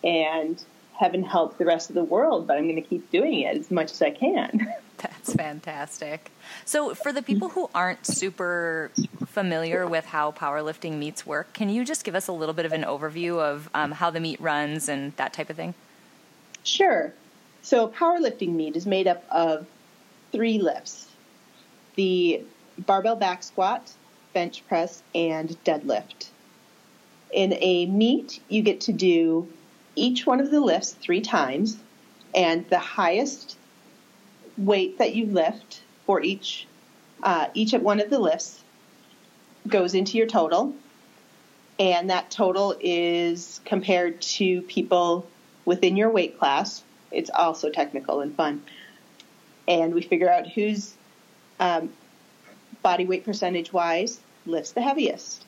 And 0.04 0.62
heaven 0.96 1.24
help 1.24 1.58
the 1.58 1.66
rest 1.66 1.90
of 1.90 1.96
the 1.96 2.04
world, 2.04 2.48
but 2.48 2.58
I'm 2.58 2.64
going 2.64 2.82
to 2.82 2.88
keep 2.88 3.10
doing 3.12 3.42
it 3.42 3.58
as 3.58 3.72
much 3.72 3.92
as 3.92 4.02
I 4.02 4.12
can. 4.12 4.74
That's 4.98 5.34
fantastic. 5.34 6.32
So, 6.64 6.96
for 6.96 7.12
the 7.12 7.22
people 7.22 7.50
who 7.50 7.70
aren't 7.76 8.06
super 8.06 8.92
familiar 9.26 9.86
with 9.86 10.06
how 10.06 10.32
powerlifting 10.32 10.98
meets 10.98 11.26
work, 11.26 11.52
can 11.54 11.70
you 11.70 11.84
just 11.84 12.06
give 12.06 12.16
us 12.16 12.28
a 12.28 12.32
little 12.32 12.54
bit 12.54 12.66
of 12.66 12.72
an 12.72 12.84
overview 12.84 13.40
of 13.40 13.70
um, 13.74 13.92
how 13.92 14.10
the 14.10 14.22
meet 14.22 14.40
runs 14.40 14.88
and 14.88 15.14
that 15.18 15.34
type 15.34 15.50
of 15.50 15.58
thing? 15.58 15.74
Sure. 16.64 17.14
So, 17.62 17.90
powerlifting 17.90 18.54
meet 18.54 18.76
is 18.76 18.86
made 18.86 19.08
up 19.08 19.26
of 19.30 19.68
three 20.36 20.60
lifts 20.60 21.08
the 21.96 22.42
barbell 22.78 23.16
back 23.16 23.42
squat, 23.42 23.94
bench 24.34 24.68
press, 24.68 25.02
and 25.14 25.58
deadlift. 25.64 26.28
In 27.32 27.54
a 27.54 27.86
meet, 27.86 28.42
you 28.50 28.62
get 28.62 28.82
to 28.82 28.92
do 28.92 29.48
each 29.96 30.26
one 30.26 30.42
of 30.42 30.52
the 30.52 30.60
lifts 30.60 30.92
three 30.92 31.22
times, 31.22 31.78
and 32.34 32.68
the 32.70 32.80
highest 32.80 33.58
weight 34.58 34.98
that 34.98 35.16
you 35.16 35.26
lift 35.26 35.82
for 36.06 36.22
each 36.22 36.68
uh, 37.24 37.48
each 37.54 37.72
one 37.72 38.02
of 38.02 38.10
the 38.10 38.20
lifts 38.20 38.62
goes 39.68 39.96
into 39.96 40.18
your 40.18 40.28
total, 40.28 40.76
and 41.80 42.10
that 42.10 42.30
total 42.30 42.76
is 42.82 43.62
compared 43.64 44.22
to 44.22 44.62
people 44.64 45.26
within 45.64 45.96
your 45.96 46.10
weight 46.10 46.38
class. 46.38 46.84
It's 47.10 47.30
also 47.34 47.70
technical 47.70 48.20
and 48.20 48.36
fun, 48.36 48.64
and 49.68 49.94
we 49.94 50.02
figure 50.02 50.30
out 50.30 50.48
who's 50.48 50.94
um, 51.60 51.90
body 52.82 53.06
weight 53.06 53.26
percentage 53.26 53.74
wise 53.74 54.20
lifts 54.46 54.72
the 54.72 54.82
heaviest. 54.82 55.46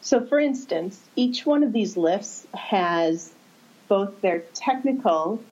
So, 0.00 0.24
for 0.24 0.38
instance, 0.38 1.00
each 1.16 1.46
one 1.46 1.62
of 1.62 1.72
these 1.72 1.96
lifts 1.96 2.46
has 2.52 3.32
both 3.88 4.20
their 4.20 4.40
technical 4.52 5.42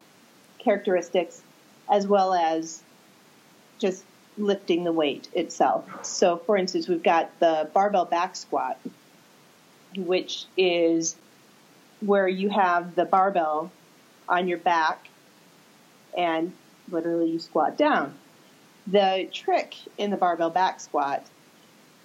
characteristics 0.58 1.42
as 1.90 2.06
well 2.06 2.34
as 2.34 2.82
just 3.78 4.04
lifting 4.38 4.84
the 4.84 4.92
weight 4.92 5.28
itself. 5.32 5.84
So, 6.04 6.36
for 6.36 6.56
instance, 6.56 6.88
we've 6.88 7.02
got 7.02 7.30
the 7.40 7.68
barbell 7.72 8.04
back 8.04 8.36
squat, 8.36 8.78
which 9.96 10.46
is 10.56 11.16
where 12.00 12.28
you 12.28 12.50
have 12.50 12.94
the 12.94 13.04
barbell 13.04 13.70
on 14.28 14.48
your 14.48 14.58
back 14.58 15.08
and 16.16 16.52
literally 16.92 17.30
you 17.30 17.38
squat 17.38 17.76
down. 17.76 18.14
The 18.86 19.28
trick 19.32 19.76
in 19.98 20.10
the 20.10 20.16
barbell 20.16 20.50
back 20.50 20.80
squat 20.80 21.24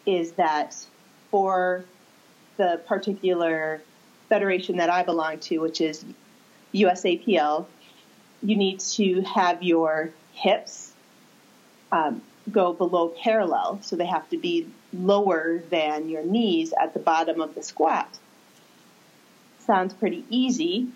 is 0.06 0.34
that 0.34 0.76
for 1.32 1.84
the 2.58 2.82
particular 2.88 3.82
federation 4.30 4.78
that 4.78 4.90
I 4.90 5.04
belong 5.04 5.40
to, 5.40 5.60
which 5.60 5.82
is 5.82 6.06
USAPL, 6.74 7.66
you 8.44 8.56
need 8.56 8.80
to 8.80 9.22
have 9.22 9.64
your 9.64 10.12
hips 10.34 10.94
um, 11.92 12.22
go 12.52 12.74
below 12.74 13.10
parallel. 13.10 13.80
So 13.82 13.96
they 13.96 14.06
have 14.06 14.30
to 14.30 14.38
be 14.38 14.68
lower 14.94 15.60
than 15.70 16.10
your 16.10 16.24
knees 16.24 16.74
at 16.80 16.94
the 16.94 17.00
bottom 17.00 17.42
of 17.42 17.56
the 17.56 17.64
squat. 17.64 18.18
Sounds 19.60 19.94
pretty 19.94 20.24
easy, 20.30 20.88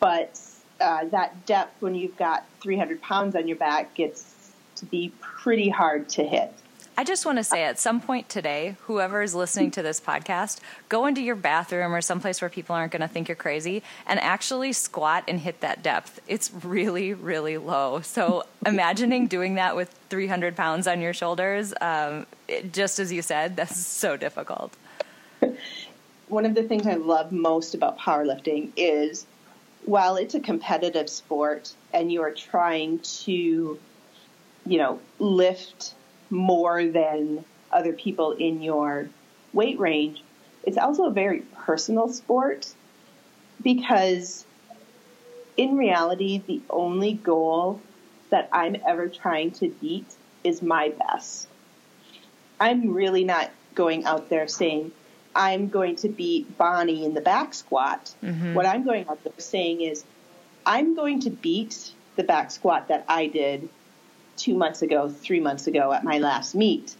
but 0.00 0.40
uh, 0.82 1.04
that 1.06 1.46
depth 1.46 1.80
when 1.80 1.94
you've 1.94 2.16
got 2.16 2.44
300 2.60 3.00
pounds 3.00 3.36
on 3.36 3.48
your 3.48 3.56
back 3.56 3.94
gets 3.94 4.52
to 4.76 4.86
be 4.86 5.12
pretty 5.20 5.68
hard 5.68 6.08
to 6.10 6.24
hit. 6.24 6.52
I 6.96 7.04
just 7.04 7.24
want 7.24 7.38
to 7.38 7.44
say 7.44 7.64
at 7.64 7.78
some 7.78 8.02
point 8.02 8.28
today, 8.28 8.76
whoever 8.82 9.22
is 9.22 9.34
listening 9.34 9.70
to 9.72 9.82
this 9.82 9.98
podcast, 9.98 10.60
go 10.90 11.06
into 11.06 11.22
your 11.22 11.36
bathroom 11.36 11.94
or 11.94 12.02
someplace 12.02 12.42
where 12.42 12.50
people 12.50 12.76
aren't 12.76 12.92
going 12.92 13.00
to 13.00 13.08
think 13.08 13.28
you're 13.28 13.34
crazy 13.34 13.82
and 14.06 14.20
actually 14.20 14.74
squat 14.74 15.24
and 15.26 15.40
hit 15.40 15.60
that 15.60 15.82
depth. 15.82 16.20
It's 16.28 16.52
really, 16.62 17.14
really 17.14 17.56
low. 17.56 18.02
So 18.02 18.44
imagining 18.66 19.26
doing 19.26 19.54
that 19.54 19.74
with 19.74 19.88
300 20.10 20.54
pounds 20.54 20.86
on 20.86 21.00
your 21.00 21.14
shoulders, 21.14 21.72
um, 21.80 22.26
it, 22.46 22.74
just 22.74 22.98
as 22.98 23.10
you 23.10 23.22
said, 23.22 23.56
that's 23.56 23.78
so 23.78 24.18
difficult. 24.18 24.76
One 26.28 26.44
of 26.44 26.54
the 26.54 26.62
things 26.62 26.86
I 26.86 26.94
love 26.94 27.32
most 27.32 27.74
about 27.74 27.98
powerlifting 27.98 28.70
is 28.76 29.26
while 29.84 30.16
it's 30.16 30.34
a 30.34 30.40
competitive 30.40 31.08
sport 31.08 31.74
and 31.92 32.10
you 32.12 32.22
are 32.22 32.32
trying 32.32 32.98
to, 33.00 33.78
you 34.66 34.78
know, 34.78 35.00
lift 35.18 35.94
more 36.30 36.84
than 36.84 37.44
other 37.70 37.92
people 37.92 38.32
in 38.32 38.62
your 38.62 39.08
weight 39.52 39.78
range, 39.78 40.22
it's 40.64 40.78
also 40.78 41.06
a 41.06 41.10
very 41.10 41.40
personal 41.64 42.08
sport 42.08 42.72
because 43.62 44.44
in 45.56 45.76
reality, 45.76 46.42
the 46.46 46.60
only 46.70 47.14
goal 47.14 47.80
that 48.30 48.48
I'm 48.52 48.76
ever 48.86 49.08
trying 49.08 49.50
to 49.52 49.68
beat 49.68 50.06
is 50.42 50.62
my 50.62 50.90
best. 50.90 51.48
I'm 52.58 52.94
really 52.94 53.24
not 53.24 53.50
going 53.74 54.04
out 54.04 54.28
there 54.28 54.48
saying, 54.48 54.92
I'm 55.34 55.68
going 55.68 55.96
to 55.96 56.08
beat 56.08 56.58
Bonnie 56.58 57.04
in 57.04 57.14
the 57.14 57.20
back 57.20 57.54
squat. 57.54 58.14
Mm-hmm. 58.22 58.54
What 58.54 58.66
I'm 58.66 58.84
going 58.84 59.08
out 59.08 59.22
there 59.24 59.32
saying 59.38 59.80
is, 59.80 60.04
I'm 60.64 60.94
going 60.94 61.20
to 61.20 61.30
beat 61.30 61.92
the 62.16 62.22
back 62.22 62.50
squat 62.50 62.88
that 62.88 63.04
I 63.08 63.26
did 63.26 63.68
two 64.36 64.54
months 64.54 64.82
ago, 64.82 65.08
three 65.08 65.40
months 65.40 65.66
ago 65.66 65.92
at 65.92 66.04
my 66.04 66.18
last 66.18 66.54
meet. 66.54 66.94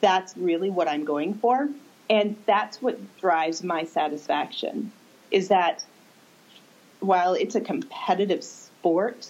That's 0.00 0.36
really 0.36 0.70
what 0.70 0.88
I'm 0.88 1.04
going 1.04 1.34
for. 1.34 1.68
And 2.10 2.36
that's 2.46 2.80
what 2.80 2.98
drives 3.18 3.62
my 3.62 3.84
satisfaction 3.84 4.92
is 5.30 5.48
that 5.48 5.84
while 7.00 7.34
it's 7.34 7.54
a 7.54 7.60
competitive 7.60 8.42
sport, 8.42 9.28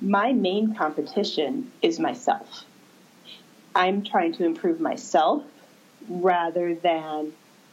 my 0.00 0.32
main 0.32 0.74
competition 0.74 1.72
is 1.82 1.98
myself. 1.98 2.64
I'm 3.74 4.04
trying 4.04 4.32
to 4.34 4.44
improve 4.44 4.80
myself 4.80 5.42
rather 6.08 6.74
than 6.74 7.32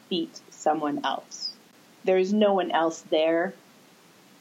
beat 0.10 0.39
someone 0.50 1.02
else. 1.04 1.54
There's 2.04 2.34
no 2.34 2.54
one 2.54 2.71
else 2.71 3.02
there. 3.10 3.54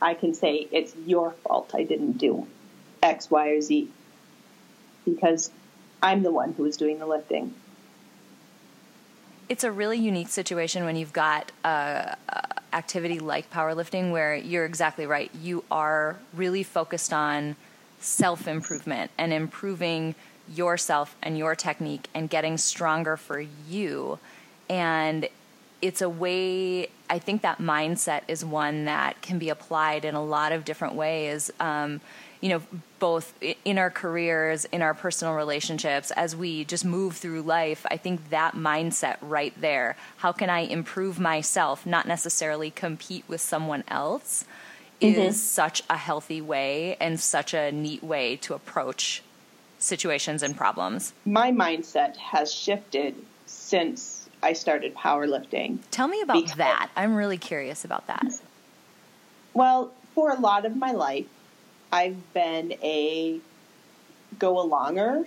I 0.02 0.14
can 0.14 0.34
say 0.34 0.68
it's 0.70 0.94
your 1.06 1.30
fault 1.30 1.70
I 1.74 1.84
didn't 1.84 2.18
do 2.18 2.46
X, 3.02 3.30
Y, 3.30 3.48
or 3.48 3.60
Z 3.62 3.88
because 5.04 5.50
I'm 6.02 6.22
the 6.22 6.32
one 6.32 6.52
who 6.52 6.64
was 6.64 6.76
doing 6.76 6.98
the 6.98 7.06
lifting. 7.06 7.54
It's 9.48 9.64
a 9.64 9.70
really 9.70 9.98
unique 9.98 10.28
situation 10.28 10.84
when 10.84 10.96
you've 10.96 11.12
got 11.12 11.52
a 11.64 12.16
activity 12.74 13.20
like 13.20 13.50
powerlifting 13.50 14.10
where 14.10 14.34
you're 14.34 14.64
exactly 14.64 15.06
right. 15.06 15.30
You 15.40 15.64
are 15.70 16.18
really 16.34 16.64
focused 16.64 17.12
on 17.12 17.56
self 18.00 18.46
improvement 18.48 19.10
and 19.16 19.32
improving 19.32 20.14
yourself 20.52 21.16
and 21.22 21.38
your 21.38 21.54
technique 21.54 22.08
and 22.14 22.28
getting 22.28 22.58
stronger 22.58 23.16
for 23.16 23.40
you. 23.40 24.18
And 24.68 25.28
it's 25.82 26.00
a 26.00 26.08
way, 26.08 26.88
I 27.10 27.18
think 27.18 27.42
that 27.42 27.58
mindset 27.58 28.22
is 28.28 28.44
one 28.44 28.86
that 28.86 29.20
can 29.20 29.38
be 29.38 29.50
applied 29.50 30.04
in 30.04 30.14
a 30.14 30.24
lot 30.24 30.52
of 30.52 30.64
different 30.64 30.94
ways. 30.94 31.50
Um, 31.60 32.00
you 32.40 32.50
know, 32.50 32.62
both 32.98 33.32
in 33.64 33.78
our 33.78 33.90
careers, 33.90 34.66
in 34.66 34.82
our 34.82 34.92
personal 34.92 35.34
relationships, 35.34 36.10
as 36.10 36.36
we 36.36 36.64
just 36.64 36.84
move 36.84 37.16
through 37.16 37.42
life, 37.42 37.86
I 37.90 37.96
think 37.96 38.30
that 38.30 38.54
mindset 38.54 39.16
right 39.22 39.58
there, 39.58 39.96
how 40.18 40.32
can 40.32 40.50
I 40.50 40.60
improve 40.60 41.18
myself, 41.18 41.86
not 41.86 42.06
necessarily 42.06 42.70
compete 42.70 43.24
with 43.28 43.40
someone 43.40 43.84
else, 43.88 44.44
mm-hmm. 45.00 45.20
is 45.20 45.42
such 45.42 45.82
a 45.88 45.96
healthy 45.96 46.40
way 46.40 46.96
and 47.00 47.18
such 47.18 47.54
a 47.54 47.72
neat 47.72 48.02
way 48.02 48.36
to 48.36 48.54
approach 48.54 49.22
situations 49.84 50.42
and 50.42 50.56
problems. 50.56 51.12
My 51.24 51.52
mindset 51.52 52.16
has 52.16 52.52
shifted 52.52 53.14
since 53.46 54.28
I 54.42 54.52
started 54.52 54.94
powerlifting. 54.94 55.78
Tell 55.90 56.08
me 56.08 56.20
about 56.20 56.56
that. 56.56 56.90
I'm 56.96 57.14
really 57.14 57.38
curious 57.38 57.84
about 57.84 58.06
that. 58.06 58.40
Well, 59.52 59.92
for 60.14 60.30
a 60.30 60.38
lot 60.38 60.64
of 60.66 60.76
my 60.76 60.92
life, 60.92 61.26
I've 61.92 62.32
been 62.34 62.72
a 62.82 63.40
go 64.38 64.56
alonger. 64.56 65.26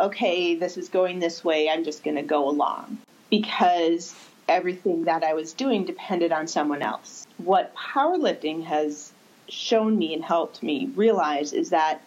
Okay, 0.00 0.54
this 0.54 0.76
is 0.76 0.88
going 0.88 1.18
this 1.18 1.44
way. 1.44 1.68
I'm 1.68 1.84
just 1.84 2.04
going 2.04 2.16
to 2.16 2.22
go 2.22 2.48
along 2.48 2.98
because 3.30 4.14
everything 4.48 5.04
that 5.04 5.22
I 5.22 5.34
was 5.34 5.52
doing 5.52 5.84
depended 5.84 6.32
on 6.32 6.46
someone 6.46 6.82
else. 6.82 7.26
What 7.36 7.74
powerlifting 7.74 8.64
has 8.64 9.12
shown 9.48 9.98
me 9.98 10.14
and 10.14 10.24
helped 10.24 10.62
me 10.62 10.90
realize 10.94 11.52
is 11.52 11.70
that 11.70 12.00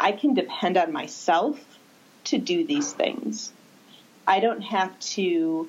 I 0.00 0.12
can 0.12 0.34
depend 0.34 0.76
on 0.76 0.92
myself 0.92 1.58
to 2.24 2.38
do 2.38 2.64
these 2.64 2.92
things. 2.92 3.52
I 4.26 4.40
don't 4.40 4.60
have 4.60 4.98
to 5.00 5.68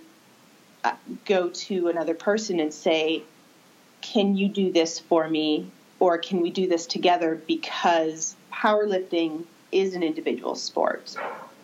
uh, 0.84 0.96
go 1.26 1.50
to 1.50 1.88
another 1.88 2.14
person 2.14 2.60
and 2.60 2.74
say, 2.74 3.24
Can 4.02 4.36
you 4.36 4.50
do 4.50 4.72
this 4.72 5.00
for 5.00 5.28
me? 5.28 5.72
or 6.02 6.18
can 6.18 6.40
we 6.40 6.50
do 6.50 6.66
this 6.66 6.86
together 6.86 7.42
because 7.46 8.34
powerlifting 8.54 9.44
is 9.70 9.96
an 9.96 10.02
individual 10.02 10.56
sport? 10.56 11.14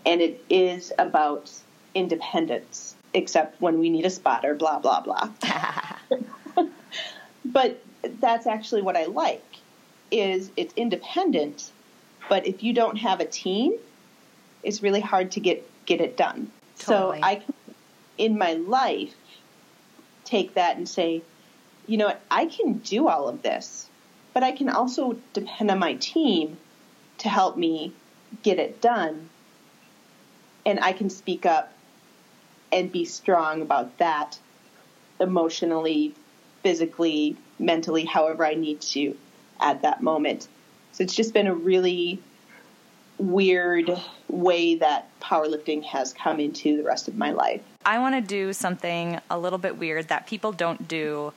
and 0.05 0.21
it 0.21 0.43
is 0.49 0.93
about 0.99 1.51
independence, 1.93 2.95
except 3.13 3.59
when 3.59 3.79
we 3.79 3.89
need 3.89 4.05
a 4.05 4.09
spotter, 4.09 4.53
blah, 4.53 4.79
blah, 4.79 5.01
blah. 5.01 5.29
but 7.45 7.81
that's 8.19 8.45
actually 8.45 8.81
what 8.81 8.95
I 8.95 9.05
like 9.05 9.43
is 10.11 10.51
it's 10.55 10.73
independent, 10.75 11.71
but 12.29 12.45
if 12.47 12.63
you 12.63 12.73
don't 12.73 12.97
have 12.97 13.19
a 13.19 13.25
team, 13.25 13.73
it's 14.63 14.81
really 14.81 15.01
hard 15.01 15.31
to 15.31 15.39
get 15.39 15.67
get 15.85 16.01
it 16.01 16.17
done. 16.17 16.51
Totally. 16.79 17.19
So 17.19 17.23
I 17.23 17.35
can, 17.35 17.53
in 18.17 18.37
my 18.37 18.53
life, 18.53 19.13
take 20.23 20.55
that 20.55 20.77
and 20.77 20.87
say, 20.89 21.21
you 21.87 21.97
know 21.97 22.07
what, 22.07 22.21
I 22.29 22.45
can 22.47 22.73
do 22.79 23.07
all 23.07 23.27
of 23.27 23.41
this, 23.41 23.87
but 24.33 24.43
I 24.43 24.51
can 24.51 24.69
also 24.69 25.17
depend 25.33 25.71
on 25.71 25.79
my 25.79 25.93
team 25.95 26.57
to 27.19 27.29
help 27.29 27.55
me 27.55 27.93
get 28.43 28.59
it 28.59 28.81
done. 28.81 29.29
And 30.65 30.79
I 30.79 30.93
can 30.93 31.09
speak 31.09 31.45
up 31.45 31.71
and 32.71 32.91
be 32.91 33.05
strong 33.05 33.61
about 33.61 33.97
that 33.99 34.39
emotionally, 35.19 36.13
physically, 36.63 37.37
mentally, 37.59 38.03
however 38.03 38.45
I 38.45 38.55
need 38.55 38.81
to 38.81 39.15
at 39.59 39.83
that 39.83 40.01
moment. 40.01 40.47
So 40.95 41.03
it's 41.03 41.13
just 41.13 41.33
been 41.33 41.47
a 41.47 41.53
really 41.53 42.19
weird 43.17 43.91
way 44.29 44.75
that 44.75 45.09
powerlifting 45.19 45.83
has 45.83 46.13
come 46.13 46.39
into 46.39 46.77
the 46.77 46.83
rest 46.83 47.09
of 47.09 47.17
my 47.17 47.31
life. 47.31 47.61
I 47.85 47.99
want 47.99 48.15
to 48.15 48.21
do 48.21 48.53
something 48.53 49.19
a 49.29 49.37
little 49.37 49.59
bit 49.59 49.77
weird 49.77 50.07
that 50.07 50.25
people 50.25 50.53
don't 50.53 50.87
do 50.87 51.33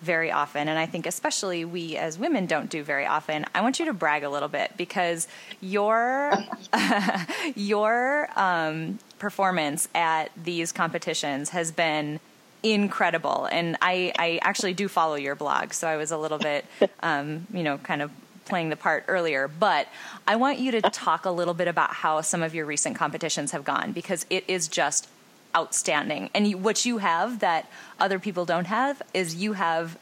very 0.00 0.32
often, 0.32 0.66
and 0.66 0.80
I 0.80 0.86
think 0.86 1.06
especially 1.06 1.64
we 1.64 1.96
as 1.96 2.18
women 2.18 2.46
don't 2.46 2.68
do 2.68 2.82
very 2.82 3.06
often. 3.06 3.46
I 3.54 3.60
want 3.60 3.78
you 3.78 3.84
to 3.84 3.92
brag 3.92 4.24
a 4.24 4.28
little 4.28 4.48
bit 4.48 4.72
because 4.76 5.28
your 5.60 6.32
your 7.54 8.30
um, 8.34 8.98
performance 9.20 9.88
at 9.94 10.32
these 10.42 10.72
competitions 10.72 11.50
has 11.50 11.70
been 11.70 12.18
incredible, 12.64 13.44
and 13.44 13.76
I, 13.80 14.12
I 14.18 14.40
actually 14.42 14.74
do 14.74 14.88
follow 14.88 15.14
your 15.14 15.36
blog, 15.36 15.72
so 15.72 15.86
I 15.86 15.96
was 15.96 16.10
a 16.10 16.18
little 16.18 16.38
bit, 16.38 16.64
um, 17.00 17.46
you 17.52 17.62
know, 17.62 17.78
kind 17.78 18.02
of 18.02 18.10
playing 18.52 18.68
the 18.68 18.76
part 18.76 19.02
earlier, 19.08 19.48
but 19.48 19.88
I 20.28 20.36
want 20.36 20.58
you 20.58 20.72
to 20.72 20.82
talk 20.82 21.24
a 21.24 21.30
little 21.30 21.54
bit 21.54 21.68
about 21.68 21.94
how 21.94 22.20
some 22.20 22.42
of 22.42 22.54
your 22.54 22.66
recent 22.66 22.94
competitions 22.94 23.52
have 23.52 23.64
gone 23.64 23.92
because 23.92 24.26
it 24.28 24.44
is 24.46 24.68
just 24.68 25.08
outstanding. 25.56 26.28
And 26.34 26.46
you, 26.46 26.58
what 26.58 26.84
you 26.84 26.98
have 26.98 27.38
that 27.38 27.66
other 27.98 28.18
people 28.18 28.44
don't 28.44 28.66
have 28.66 29.00
is 29.14 29.36
you 29.36 29.54
have 29.54 29.98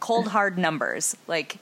cold 0.00 0.26
hard 0.26 0.58
numbers. 0.58 1.16
Like 1.28 1.58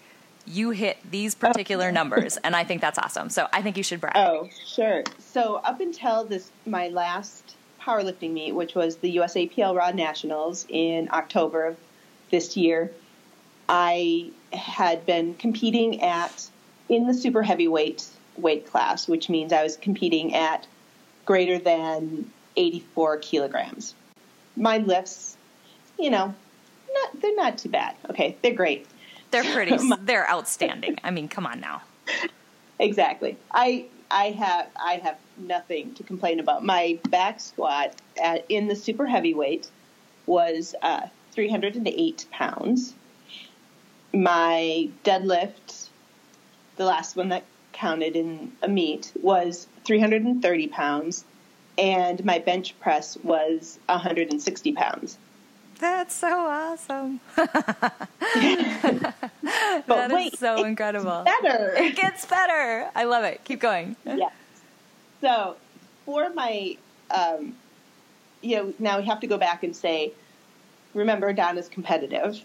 you 0.46 0.70
hit 0.70 0.96
these 1.10 1.34
particular 1.34 1.92
numbers, 1.92 2.38
and 2.38 2.56
I 2.56 2.64
think 2.64 2.80
that's 2.80 2.98
awesome. 2.98 3.28
So 3.28 3.46
I 3.52 3.60
think 3.60 3.76
you 3.76 3.82
should 3.82 4.00
brag. 4.00 4.16
Oh, 4.16 4.48
sure. 4.66 5.04
So 5.18 5.56
up 5.56 5.80
until 5.80 6.24
this, 6.24 6.50
my 6.64 6.88
last 6.88 7.56
powerlifting 7.78 8.32
meet, 8.32 8.52
which 8.52 8.74
was 8.74 8.96
the 8.96 9.16
USAPL 9.16 9.76
Raw 9.76 9.90
Nationals 9.90 10.64
in 10.70 11.10
October 11.12 11.66
of 11.66 11.76
this 12.30 12.56
year, 12.56 12.90
I 13.68 14.30
had 14.52 15.06
been 15.06 15.34
competing 15.34 16.02
at 16.02 16.48
in 16.88 17.06
the 17.06 17.14
super 17.14 17.42
heavyweight 17.42 18.06
weight 18.36 18.66
class, 18.66 19.08
which 19.08 19.28
means 19.28 19.52
I 19.52 19.62
was 19.62 19.76
competing 19.76 20.34
at 20.34 20.66
greater 21.24 21.58
than 21.58 22.30
84 22.56 23.18
kilograms. 23.18 23.94
My 24.56 24.78
lifts, 24.78 25.36
you 25.98 26.10
know, 26.10 26.34
not, 26.92 27.20
they're 27.20 27.36
not 27.36 27.58
too 27.58 27.68
bad. 27.68 27.94
Okay, 28.10 28.36
they're 28.42 28.54
great. 28.54 28.86
They're 29.30 29.44
pretty. 29.52 29.76
they're 30.00 30.28
outstanding. 30.28 30.98
I 31.04 31.10
mean, 31.10 31.28
come 31.28 31.46
on 31.46 31.60
now. 31.60 31.82
Exactly. 32.78 33.36
I 33.50 33.86
I 34.10 34.30
have 34.30 34.68
I 34.76 34.94
have 34.96 35.16
nothing 35.38 35.94
to 35.94 36.02
complain 36.02 36.40
about. 36.40 36.64
My 36.64 36.98
back 37.08 37.40
squat 37.40 37.94
at, 38.22 38.44
in 38.48 38.68
the 38.68 38.76
super 38.76 39.06
heavyweight 39.06 39.68
was 40.26 40.74
uh, 40.82 41.06
308 41.32 42.26
pounds. 42.30 42.94
My 44.14 44.88
deadlift, 45.04 45.88
the 46.76 46.84
last 46.84 47.16
one 47.16 47.30
that 47.30 47.44
counted 47.72 48.14
in 48.16 48.52
a 48.62 48.68
meet, 48.68 49.12
was 49.22 49.66
330 49.84 50.66
pounds, 50.68 51.24
and 51.78 52.24
my 52.24 52.38
bench 52.38 52.78
press 52.80 53.16
was 53.22 53.78
160 53.86 54.72
pounds. 54.72 55.18
That's 55.78 56.14
so 56.14 56.28
awesome. 56.46 57.20
But 59.86 59.96
That 59.96 60.10
is 60.10 60.14
wait, 60.14 60.38
so 60.38 60.56
it 60.58 60.66
incredible. 60.66 61.24
gets 61.24 61.42
better. 61.42 61.74
It 61.76 61.96
gets 61.96 62.24
better. 62.26 62.88
I 62.94 63.04
love 63.04 63.24
it. 63.24 63.42
Keep 63.44 63.60
going. 63.60 63.96
yes. 64.04 64.32
So 65.20 65.56
for 66.06 66.30
my, 66.30 66.76
um, 67.10 67.54
you 68.40 68.56
know, 68.56 68.74
now 68.78 68.98
we 68.98 69.04
have 69.06 69.20
to 69.20 69.26
go 69.26 69.36
back 69.38 69.64
and 69.64 69.74
say, 69.74 70.12
remember, 70.94 71.32
Donna's 71.32 71.68
competitive. 71.68 72.40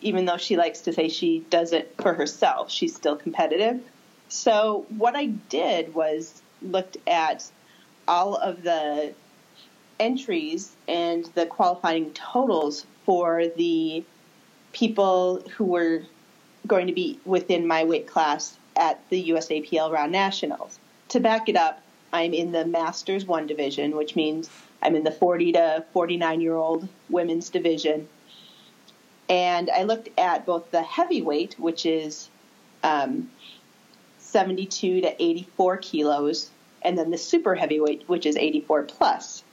Even 0.00 0.24
though 0.24 0.36
she 0.36 0.56
likes 0.56 0.80
to 0.82 0.92
say 0.92 1.08
she 1.08 1.40
does 1.50 1.72
it 1.72 1.94
for 2.00 2.14
herself, 2.14 2.70
she's 2.70 2.94
still 2.94 3.16
competitive. 3.16 3.80
So 4.28 4.86
what 4.96 5.16
I 5.16 5.26
did 5.26 5.94
was 5.94 6.40
looked 6.62 6.96
at 7.06 7.50
all 8.08 8.36
of 8.36 8.62
the 8.62 9.12
entries 9.98 10.72
and 10.88 11.26
the 11.34 11.46
qualifying 11.46 12.12
totals 12.12 12.86
for 13.04 13.46
the 13.48 14.02
people 14.72 15.42
who 15.56 15.64
were 15.64 16.02
going 16.66 16.86
to 16.86 16.92
be 16.92 17.18
within 17.24 17.66
my 17.66 17.84
weight 17.84 18.06
class 18.06 18.56
at 18.76 19.00
the 19.10 19.30
USAPL 19.30 19.92
Raw 19.92 20.06
Nationals. 20.06 20.78
To 21.08 21.20
back 21.20 21.48
it 21.48 21.56
up, 21.56 21.82
I'm 22.12 22.32
in 22.32 22.52
the 22.52 22.64
Masters 22.64 23.24
1 23.24 23.46
division, 23.46 23.96
which 23.96 24.16
means 24.16 24.50
I'm 24.82 24.96
in 24.96 25.04
the 25.04 25.10
40 25.10 25.52
to 25.52 25.84
49 25.92 26.40
year 26.40 26.54
old 26.54 26.88
women's 27.08 27.50
division. 27.50 28.08
And 29.30 29.70
I 29.70 29.84
looked 29.84 30.08
at 30.18 30.44
both 30.44 30.72
the 30.72 30.82
heavyweight, 30.82 31.54
which 31.56 31.86
is 31.86 32.28
um, 32.82 33.30
72 34.18 35.02
to 35.02 35.22
84 35.22 35.76
kilos, 35.76 36.50
and 36.82 36.98
then 36.98 37.12
the 37.12 37.16
super 37.16 37.54
heavyweight, 37.54 38.08
which 38.08 38.26
is 38.26 38.36
84 38.36 38.82
plus. 38.82 39.44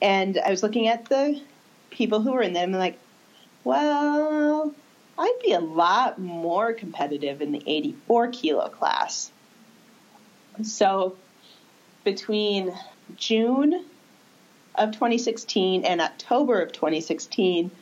And 0.00 0.38
I 0.38 0.50
was 0.50 0.62
looking 0.62 0.86
at 0.86 1.06
the 1.06 1.42
people 1.90 2.22
who 2.22 2.32
were 2.32 2.42
in 2.42 2.52
them, 2.52 2.70
and 2.70 2.78
like, 2.78 2.96
well, 3.64 4.72
I'd 5.18 5.38
be 5.42 5.52
a 5.52 5.60
lot 5.60 6.20
more 6.20 6.72
competitive 6.72 7.42
in 7.42 7.50
the 7.50 7.62
84 7.66 8.28
kilo 8.28 8.68
class. 8.68 9.32
So 10.62 11.16
between 12.04 12.72
June 13.16 13.84
of 14.76 14.92
2016 14.92 15.84
and 15.84 16.00
October 16.00 16.60
of 16.60 16.70
2016, 16.70 17.72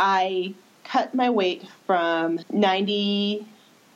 I 0.00 0.54
cut 0.82 1.14
my 1.14 1.28
weight 1.28 1.66
from 1.86 2.40
90, 2.50 3.46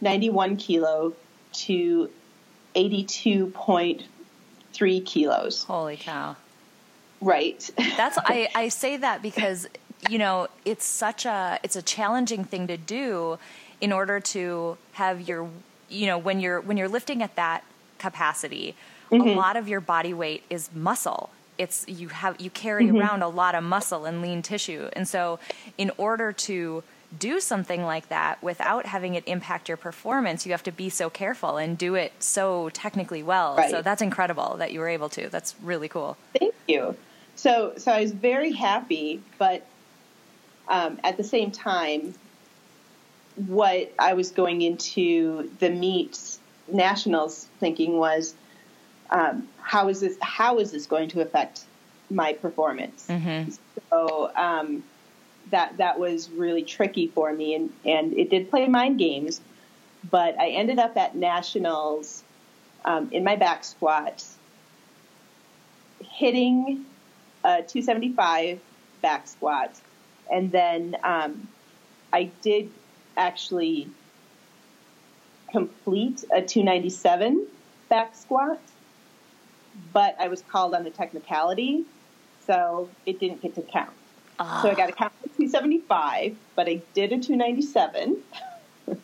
91 0.02 0.56
kilo 0.58 1.14
to 1.52 2.10
82.3 2.76 5.06
kilos. 5.06 5.64
Holy 5.64 5.96
cow. 5.96 6.36
Right. 7.22 7.70
That's 7.96 8.18
I, 8.18 8.48
I 8.54 8.68
say 8.68 8.98
that 8.98 9.22
because 9.22 9.66
you 10.10 10.18
know 10.18 10.48
it's 10.66 10.84
such 10.84 11.24
a 11.24 11.58
it's 11.62 11.76
a 11.76 11.82
challenging 11.82 12.44
thing 12.44 12.66
to 12.66 12.76
do 12.76 13.38
in 13.80 13.90
order 13.90 14.20
to 14.20 14.76
have 14.92 15.26
your 15.26 15.48
you 15.88 16.06
know 16.06 16.18
when 16.18 16.40
you're 16.40 16.60
when 16.60 16.76
you're 16.76 16.88
lifting 16.88 17.22
at 17.22 17.36
that 17.36 17.64
capacity 17.98 18.74
a 19.10 19.14
mm-hmm. 19.14 19.38
lot 19.38 19.56
of 19.56 19.66
your 19.68 19.80
body 19.80 20.12
weight 20.12 20.42
is 20.50 20.68
muscle 20.74 21.30
it's 21.58 21.84
you 21.88 22.08
have 22.08 22.40
you 22.40 22.50
carry 22.50 22.90
around 22.90 23.22
a 23.22 23.28
lot 23.28 23.54
of 23.54 23.64
muscle 23.64 24.04
and 24.04 24.22
lean 24.22 24.42
tissue. 24.42 24.88
And 24.94 25.06
so 25.06 25.38
in 25.78 25.90
order 25.96 26.32
to 26.32 26.82
do 27.16 27.38
something 27.38 27.84
like 27.84 28.08
that 28.08 28.42
without 28.42 28.86
having 28.86 29.14
it 29.14 29.22
impact 29.26 29.68
your 29.68 29.76
performance 29.76 30.44
you 30.44 30.50
have 30.50 30.64
to 30.64 30.72
be 30.72 30.88
so 30.88 31.08
careful 31.08 31.58
and 31.58 31.78
do 31.78 31.94
it 31.94 32.12
so 32.18 32.70
technically 32.70 33.22
well. 33.22 33.56
Right. 33.56 33.70
so 33.70 33.82
that's 33.82 34.02
incredible 34.02 34.56
that 34.58 34.72
you 34.72 34.80
were 34.80 34.88
able 34.88 35.08
to. 35.10 35.28
That's 35.28 35.54
really 35.62 35.88
cool. 35.88 36.16
Thank 36.38 36.54
you. 36.66 36.96
So, 37.36 37.74
so 37.76 37.92
I 37.92 38.00
was 38.00 38.12
very 38.12 38.52
happy, 38.52 39.20
but 39.38 39.66
um, 40.68 40.98
at 41.04 41.16
the 41.16 41.24
same 41.24 41.50
time, 41.50 42.14
what 43.46 43.92
I 43.98 44.14
was 44.14 44.30
going 44.30 44.62
into 44.62 45.50
the 45.58 45.70
meets 45.70 46.38
nationals 46.68 47.46
thinking 47.58 47.98
was, 47.98 48.34
um, 49.10 49.48
how 49.60 49.88
is 49.88 50.00
this? 50.00 50.16
How 50.20 50.58
is 50.58 50.72
this 50.72 50.86
going 50.86 51.08
to 51.10 51.20
affect 51.20 51.64
my 52.10 52.32
performance? 52.32 53.06
So 53.90 54.30
um, 54.34 54.82
that 55.50 55.76
that 55.76 55.98
was 55.98 56.30
really 56.30 56.62
tricky 56.62 57.08
for 57.08 57.32
me, 57.32 57.54
and 57.54 57.72
and 57.84 58.12
it 58.14 58.30
did 58.30 58.50
play 58.50 58.66
mind 58.66 58.98
games. 58.98 59.40
But 60.10 60.38
I 60.38 60.48
ended 60.48 60.78
up 60.78 60.96
at 60.96 61.16
nationals 61.16 62.22
um, 62.84 63.08
in 63.10 63.24
my 63.24 63.36
back 63.36 63.64
squat 63.64 64.24
hitting 66.00 66.84
a 67.44 67.62
275 67.62 68.60
back 69.02 69.26
squat, 69.26 69.80
and 70.32 70.50
then 70.50 70.96
um, 71.02 71.48
I 72.12 72.30
did 72.42 72.70
actually 73.16 73.88
complete 75.50 76.24
a 76.32 76.42
297 76.42 77.46
back 77.88 78.14
squat, 78.14 78.60
but 79.92 80.16
I 80.18 80.28
was 80.28 80.42
called 80.42 80.74
on 80.74 80.84
the 80.84 80.90
technicality, 80.90 81.84
so 82.46 82.88
it 83.06 83.20
didn't 83.20 83.42
get 83.42 83.54
to 83.56 83.62
count. 83.62 83.90
Uh. 84.38 84.62
So 84.62 84.70
I 84.70 84.74
got 84.74 84.88
a 84.88 84.92
count 84.92 85.12
of 85.24 85.30
275, 85.36 86.36
but 86.56 86.68
I 86.68 86.82
did 86.94 87.12
a 87.12 87.18
297. 87.18 88.22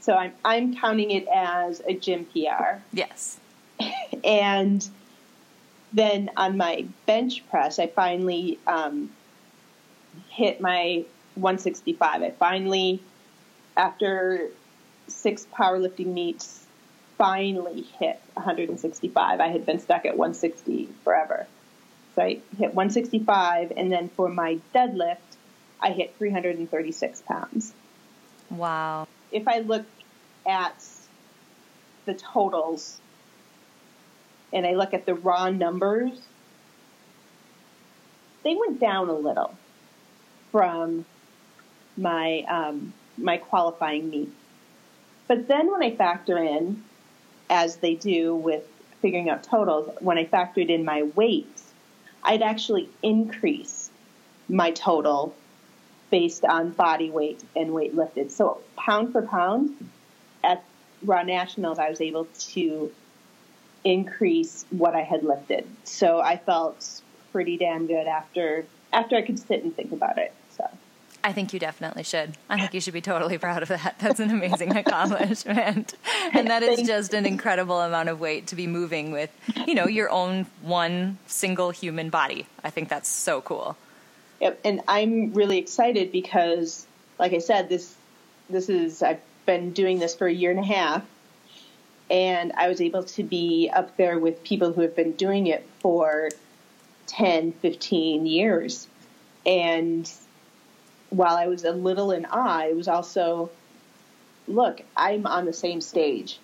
so 0.00 0.14
I'm 0.14 0.32
I'm 0.44 0.76
counting 0.76 1.10
it 1.10 1.26
as 1.28 1.80
a 1.86 1.94
gym 1.94 2.26
PR. 2.26 2.78
Yes. 2.92 3.38
and 4.24 4.88
then 5.92 6.30
on 6.36 6.56
my 6.56 6.86
bench 7.06 7.48
press, 7.48 7.78
I 7.78 7.86
finally 7.86 8.58
um, 8.66 9.10
hit 10.28 10.60
my 10.60 11.04
165. 11.36 12.22
I 12.22 12.30
finally, 12.32 13.00
after 13.76 14.50
six 15.08 15.46
powerlifting 15.52 16.06
meets, 16.06 16.65
finally 17.18 17.82
hit 17.98 18.20
165. 18.34 19.40
I 19.40 19.48
had 19.48 19.66
been 19.66 19.78
stuck 19.78 20.04
at 20.04 20.16
160 20.16 20.88
forever. 21.04 21.46
So 22.14 22.22
I 22.22 22.40
hit 22.56 22.74
165, 22.74 23.72
and 23.76 23.92
then 23.92 24.08
for 24.08 24.28
my 24.28 24.58
deadlift, 24.74 25.18
I 25.80 25.90
hit 25.90 26.14
336 26.16 27.22
pounds. 27.22 27.74
Wow. 28.50 29.06
If 29.30 29.46
I 29.48 29.58
look 29.58 29.84
at 30.46 30.82
the 32.06 32.14
totals 32.14 32.98
and 34.52 34.66
I 34.66 34.74
look 34.74 34.94
at 34.94 35.04
the 35.04 35.14
raw 35.14 35.50
numbers, 35.50 36.18
they 38.44 38.54
went 38.54 38.80
down 38.80 39.08
a 39.08 39.14
little 39.14 39.54
from 40.52 41.04
my 41.96 42.42
um, 42.48 42.94
my 43.18 43.36
qualifying 43.38 44.08
meet. 44.08 44.32
But 45.26 45.48
then 45.48 45.70
when 45.70 45.82
I 45.82 45.94
factor 45.96 46.38
in, 46.38 46.84
as 47.50 47.76
they 47.76 47.94
do 47.94 48.34
with 48.34 48.64
figuring 49.00 49.28
out 49.28 49.42
totals, 49.42 49.90
when 50.00 50.18
I 50.18 50.24
factored 50.24 50.68
in 50.68 50.84
my 50.84 51.04
weight, 51.14 51.60
I'd 52.22 52.42
actually 52.42 52.88
increase 53.02 53.90
my 54.48 54.70
total 54.72 55.34
based 56.10 56.44
on 56.44 56.70
body 56.70 57.10
weight 57.10 57.42
and 57.54 57.72
weight 57.72 57.94
lifted. 57.94 58.30
So 58.30 58.60
pound 58.76 59.12
for 59.12 59.22
pound, 59.22 59.90
at 60.42 60.64
Raw 61.02 61.22
Nationals, 61.22 61.78
I 61.78 61.90
was 61.90 62.00
able 62.00 62.26
to 62.52 62.92
increase 63.84 64.64
what 64.70 64.94
I 64.94 65.02
had 65.02 65.22
lifted. 65.22 65.66
So 65.84 66.20
I 66.20 66.36
felt 66.36 67.02
pretty 67.32 67.56
damn 67.56 67.86
good 67.86 68.06
after 68.06 68.66
after 68.92 69.16
I 69.16 69.22
could 69.22 69.38
sit 69.38 69.62
and 69.62 69.74
think 69.74 69.92
about 69.92 70.18
it. 70.18 70.32
I 71.26 71.32
think 71.32 71.52
you 71.52 71.58
definitely 71.58 72.04
should. 72.04 72.36
I 72.48 72.56
think 72.56 72.72
you 72.72 72.80
should 72.80 72.94
be 72.94 73.00
totally 73.00 73.36
proud 73.36 73.60
of 73.60 73.68
that. 73.68 73.96
That's 74.00 74.20
an 74.20 74.30
amazing 74.30 74.76
accomplishment. 74.76 75.94
And 76.32 76.46
that 76.50 76.62
is 76.62 76.86
just 76.86 77.14
an 77.14 77.26
incredible 77.26 77.80
amount 77.80 78.08
of 78.08 78.20
weight 78.20 78.46
to 78.48 78.54
be 78.54 78.68
moving 78.68 79.10
with, 79.10 79.30
you 79.66 79.74
know, 79.74 79.88
your 79.88 80.08
own 80.08 80.46
one 80.62 81.18
single 81.26 81.70
human 81.70 82.10
body. 82.10 82.46
I 82.62 82.70
think 82.70 82.88
that's 82.88 83.08
so 83.08 83.40
cool. 83.40 83.76
Yep, 84.40 84.60
and 84.64 84.82
I'm 84.86 85.32
really 85.32 85.58
excited 85.58 86.12
because 86.12 86.86
like 87.18 87.32
I 87.32 87.38
said 87.38 87.68
this 87.68 87.96
this 88.48 88.68
is 88.68 89.02
I've 89.02 89.20
been 89.46 89.72
doing 89.72 89.98
this 89.98 90.14
for 90.14 90.28
a 90.28 90.32
year 90.32 90.52
and 90.52 90.60
a 90.60 90.66
half 90.66 91.02
and 92.08 92.52
I 92.52 92.68
was 92.68 92.80
able 92.80 93.02
to 93.02 93.24
be 93.24 93.68
up 93.74 93.96
there 93.96 94.20
with 94.20 94.44
people 94.44 94.72
who 94.72 94.82
have 94.82 94.94
been 94.94 95.12
doing 95.12 95.48
it 95.48 95.66
for 95.80 96.28
10, 97.08 97.50
15 97.50 98.26
years. 98.26 98.86
And 99.44 100.08
while 101.10 101.36
I 101.36 101.46
was 101.46 101.64
a 101.64 101.72
little 101.72 102.10
in 102.10 102.26
awe, 102.26 102.66
it 102.66 102.76
was 102.76 102.88
also, 102.88 103.50
look, 104.48 104.82
I'm 104.96 105.26
on 105.26 105.44
the 105.44 105.52
same 105.52 105.80
stage. 105.80 106.38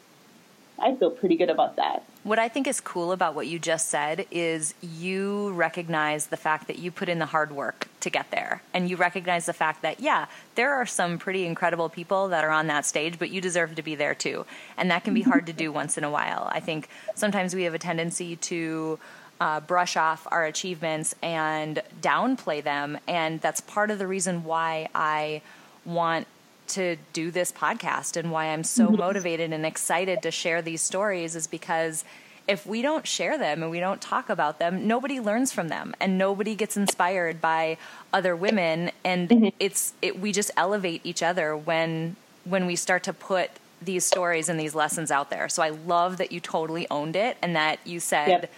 I 0.79 0.95
feel 0.97 1.11
pretty 1.11 1.37
good 1.37 1.51
about 1.51 1.77
that. 1.77 2.05
What 2.25 2.39
I 2.39 2.49
think 2.49 2.67
is 2.67 2.81
cool 2.81 3.13
about 3.13 3.35
what 3.35 3.47
you 3.49 3.59
just 3.59 3.89
said 3.89 4.27
is 4.31 4.75
you 4.81 5.53
recognize 5.53 6.29
the 6.29 6.37
fact 6.37 6.69
that 6.69 6.79
you 6.79 6.91
put 6.91 7.09
in 7.09 7.19
the 7.19 7.27
hard 7.27 7.51
work 7.53 7.89
to 8.01 8.11
get 8.11 8.31
there. 8.31 8.63
And 8.73 8.89
you 8.89 8.97
recognize 8.97 9.47
the 9.47 9.53
fact 9.53 9.83
that, 9.83 10.01
yeah, 10.01 10.27
there 10.55 10.73
are 10.75 10.87
some 10.87 11.19
pretty 11.19 11.47
incredible 11.47 11.89
people 11.89 12.29
that 12.29 12.45
are 12.45 12.51
on 12.51 12.69
that 12.69 12.87
stage, 12.87 13.19
but 13.19 13.31
you 13.31 13.41
deserve 13.41 13.75
to 13.75 13.83
be 13.83 13.97
there 13.97 14.15
too. 14.15 14.47
And 14.77 14.91
that 14.91 15.03
can 15.05 15.15
be 15.15 15.23
hard 15.23 15.47
to 15.47 15.53
do 15.53 15.73
once 15.81 15.99
in 15.99 16.05
a 16.05 16.11
while. 16.11 16.49
I 16.51 16.61
think 16.61 16.89
sometimes 17.15 17.55
we 17.55 17.65
have 17.65 17.75
a 17.75 17.79
tendency 17.79 18.37
to. 18.37 18.99
Uh, 19.43 19.59
brush 19.59 19.97
off 19.97 20.25
our 20.31 20.45
achievements 20.45 21.17
and 21.21 21.83
downplay 22.01 22.63
them. 22.63 22.97
And 23.09 23.41
that's 23.41 23.61
part 23.61 23.91
of 23.91 23.99
the 23.99 24.07
reason 24.07 24.45
why 24.45 24.89
I 24.95 25.43
want 25.85 26.29
to 26.69 26.97
do 27.13 27.33
this 27.33 27.51
podcast 27.51 28.17
and 28.17 28.31
why 28.31 28.47
I'm 28.47 28.63
so 28.63 28.87
mm-hmm. 28.87 28.99
motivated 28.99 29.53
and 29.53 29.67
excited 29.67 30.23
to 30.23 30.31
share 30.31 30.63
these 30.63 30.81
stories 30.81 31.35
is 31.35 31.49
because 31.49 32.05
if 32.47 32.65
we 32.65 32.83
don't 32.83 33.05
share 33.05 33.37
them 33.37 33.65
and 33.65 33.71
we 33.73 33.81
don't 33.81 34.01
talk 34.01 34.31
about 34.31 34.61
them, 34.61 34.87
nobody 34.87 35.19
learns 35.19 35.51
from 35.51 35.67
them 35.67 35.93
and 35.99 36.17
nobody 36.17 36.55
gets 36.55 36.77
inspired 36.77 37.41
by 37.41 37.79
other 38.13 38.37
women 38.37 38.93
and 39.05 39.29
mm-hmm. 39.29 39.49
it's 39.59 39.93
it, 40.01 40.21
we 40.21 40.31
just 40.31 40.53
elevate 40.57 41.01
each 41.03 41.21
other 41.21 41.57
when 41.57 42.15
when 42.45 42.65
we 42.65 42.77
start 42.77 43.03
to 43.03 43.13
put 43.13 43.51
these 43.81 44.05
stories 44.05 44.49
and 44.49 44.61
these 44.61 44.77
lessons 44.77 45.11
out 45.11 45.31
there. 45.31 45.49
So 45.49 45.65
I 45.65 45.71
love 45.71 46.19
that 46.19 46.31
you 46.31 46.39
totally 46.39 46.87
owned 46.93 47.17
it 47.17 47.37
and 47.43 47.57
that 47.57 47.81
you 47.85 47.99
said 47.99 48.29
yep. 48.29 48.53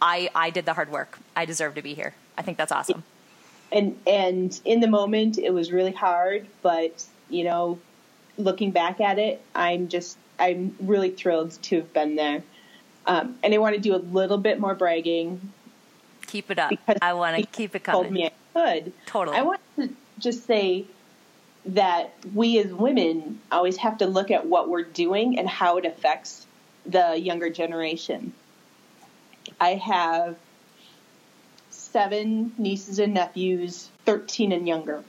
I 0.00 0.30
I 0.34 0.50
did 0.50 0.66
the 0.66 0.74
hard 0.74 0.90
work. 0.90 1.18
I 1.36 1.44
deserve 1.44 1.74
to 1.74 1.82
be 1.82 1.94
here. 1.94 2.14
I 2.36 2.42
think 2.42 2.58
that's 2.58 2.72
awesome. 2.72 3.04
And 3.70 3.98
and 4.06 4.58
in 4.64 4.80
the 4.80 4.88
moment 4.88 5.38
it 5.38 5.52
was 5.52 5.72
really 5.72 5.92
hard, 5.92 6.46
but 6.62 7.04
you 7.28 7.44
know, 7.44 7.78
looking 8.38 8.70
back 8.70 9.00
at 9.00 9.18
it, 9.18 9.42
I'm 9.54 9.88
just, 9.88 10.16
I'm 10.38 10.74
really 10.80 11.10
thrilled 11.10 11.60
to 11.64 11.76
have 11.76 11.92
been 11.92 12.16
there. 12.16 12.42
Um, 13.06 13.36
and 13.42 13.52
I 13.54 13.58
want 13.58 13.74
to 13.74 13.80
do 13.80 13.94
a 13.94 13.98
little 13.98 14.38
bit 14.38 14.60
more 14.60 14.74
bragging. 14.74 15.52
Keep 16.26 16.50
it 16.50 16.58
up. 16.58 16.72
I 17.02 17.14
want 17.14 17.36
to 17.36 17.46
keep 17.46 17.74
it 17.74 17.84
coming. 17.84 18.02
Told 18.02 18.12
me 18.12 18.26
I 18.26 18.32
could. 18.54 18.92
Totally. 19.06 19.36
I 19.36 19.42
want 19.42 19.60
to 19.76 19.90
just 20.18 20.46
say 20.46 20.84
that 21.64 22.14
we 22.34 22.58
as 22.58 22.72
women 22.72 23.40
always 23.50 23.78
have 23.78 23.98
to 23.98 24.06
look 24.06 24.30
at 24.30 24.46
what 24.46 24.68
we're 24.68 24.82
doing 24.82 25.38
and 25.38 25.48
how 25.48 25.78
it 25.78 25.84
affects 25.84 26.46
the 26.86 27.18
younger 27.18 27.50
generation. 27.50 28.32
I 29.60 29.74
have 29.74 30.36
seven 31.70 32.52
nieces 32.58 32.98
and 32.98 33.14
nephews, 33.14 33.90
13 34.04 34.52
and 34.52 34.68
younger. 34.68 35.04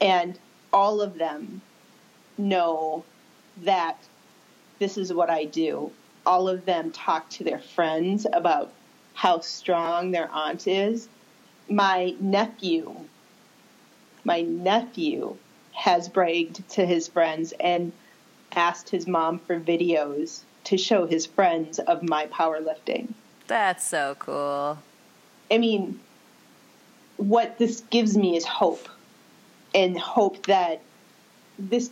And 0.00 0.38
all 0.72 1.00
of 1.00 1.18
them 1.18 1.62
know 2.36 3.04
that 3.62 3.96
this 4.78 4.98
is 4.98 5.12
what 5.12 5.30
I 5.30 5.44
do. 5.44 5.92
All 6.26 6.48
of 6.48 6.64
them 6.64 6.90
talk 6.90 7.28
to 7.30 7.44
their 7.44 7.58
friends 7.58 8.26
about 8.32 8.72
how 9.14 9.40
strong 9.40 10.10
their 10.10 10.30
aunt 10.30 10.66
is. 10.66 11.08
My 11.68 12.14
nephew, 12.18 12.94
my 14.24 14.40
nephew 14.40 15.36
has 15.72 16.08
bragged 16.08 16.68
to 16.70 16.86
his 16.86 17.08
friends 17.08 17.52
and 17.60 17.92
asked 18.52 18.88
his 18.88 19.06
mom 19.06 19.38
for 19.38 19.58
videos 19.58 20.42
to 20.64 20.76
show 20.76 21.06
his 21.06 21.26
friends 21.26 21.78
of 21.78 22.02
my 22.02 22.26
powerlifting. 22.26 23.12
That's 23.46 23.86
so 23.86 24.16
cool. 24.18 24.78
I 25.50 25.58
mean, 25.58 26.00
what 27.16 27.58
this 27.58 27.80
gives 27.90 28.16
me 28.16 28.36
is 28.36 28.44
hope 28.44 28.88
and 29.74 29.98
hope 29.98 30.46
that 30.46 30.80
this 31.58 31.90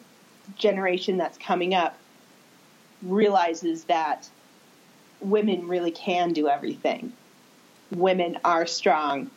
generation 0.56 1.18
that's 1.18 1.38
coming 1.38 1.74
up 1.74 1.96
realizes 3.02 3.84
that 3.84 4.28
women 5.20 5.68
really 5.68 5.90
can 5.90 6.32
do 6.32 6.48
everything. 6.48 7.12
Women 7.90 8.38
are 8.44 8.66
strong. 8.66 9.30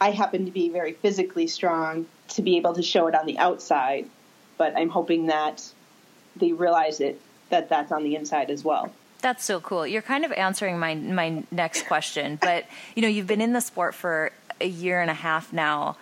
I 0.00 0.10
happen 0.10 0.46
to 0.46 0.50
be 0.50 0.70
very 0.70 0.92
physically 0.94 1.46
strong 1.46 2.06
to 2.28 2.42
be 2.42 2.56
able 2.56 2.74
to 2.74 2.82
show 2.82 3.06
it 3.06 3.14
on 3.14 3.26
the 3.26 3.38
outside, 3.38 4.08
but 4.56 4.76
I'm 4.76 4.88
hoping 4.88 5.26
that 5.26 5.62
they 6.36 6.52
realize 6.52 7.00
it 7.00 7.20
that 7.50 7.68
that's 7.68 7.92
on 7.92 8.04
the 8.04 8.16
inside 8.16 8.50
as 8.50 8.64
well. 8.64 8.92
That's 9.20 9.44
so 9.44 9.60
cool. 9.60 9.86
You're 9.86 10.02
kind 10.02 10.24
of 10.24 10.32
answering 10.32 10.78
my 10.78 10.94
my 10.94 11.44
next 11.50 11.86
question, 11.86 12.38
but 12.40 12.64
you 12.94 13.02
know, 13.02 13.08
you've 13.08 13.26
been 13.26 13.40
in 13.40 13.52
the 13.52 13.60
sport 13.60 13.94
for 13.94 14.32
a 14.60 14.66
year 14.66 15.00
and 15.00 15.10
a 15.10 15.14
half 15.14 15.52
now. 15.52 15.96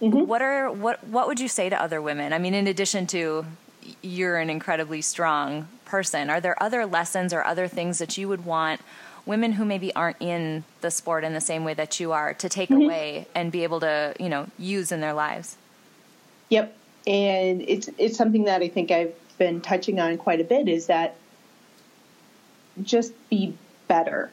Mm-hmm. 0.00 0.26
What 0.26 0.42
are 0.42 0.70
what 0.70 1.04
what 1.04 1.26
would 1.26 1.40
you 1.40 1.48
say 1.48 1.68
to 1.68 1.80
other 1.80 2.00
women? 2.00 2.32
I 2.32 2.38
mean, 2.38 2.54
in 2.54 2.66
addition 2.66 3.06
to 3.08 3.44
you're 4.02 4.36
an 4.36 4.50
incredibly 4.50 5.00
strong 5.02 5.68
person, 5.84 6.30
are 6.30 6.40
there 6.40 6.60
other 6.62 6.86
lessons 6.86 7.32
or 7.32 7.44
other 7.44 7.68
things 7.68 7.98
that 7.98 8.18
you 8.18 8.28
would 8.28 8.44
want 8.44 8.80
women 9.28 9.52
who 9.52 9.64
maybe 9.64 9.94
aren't 9.94 10.16
in 10.20 10.64
the 10.80 10.90
sport 10.90 11.22
in 11.22 11.34
the 11.34 11.40
same 11.40 11.62
way 11.64 11.74
that 11.74 12.00
you 12.00 12.12
are 12.12 12.34
to 12.34 12.48
take 12.48 12.70
mm-hmm. 12.70 12.82
away 12.82 13.26
and 13.34 13.52
be 13.52 13.62
able 13.62 13.80
to, 13.80 14.14
you 14.18 14.28
know, 14.28 14.46
use 14.58 14.90
in 14.90 15.00
their 15.00 15.12
lives? 15.12 15.56
Yep. 16.48 16.74
And 17.06 17.62
it's 17.62 17.88
it's 17.98 18.16
something 18.16 18.44
that 18.44 18.62
I 18.62 18.68
think 18.68 18.90
I've 18.90 19.14
been 19.38 19.60
touching 19.60 20.00
on 20.00 20.18
quite 20.18 20.40
a 20.40 20.44
bit 20.44 20.68
is 20.68 20.86
that 20.86 21.16
just 22.82 23.12
be 23.28 23.56
better. 23.86 24.30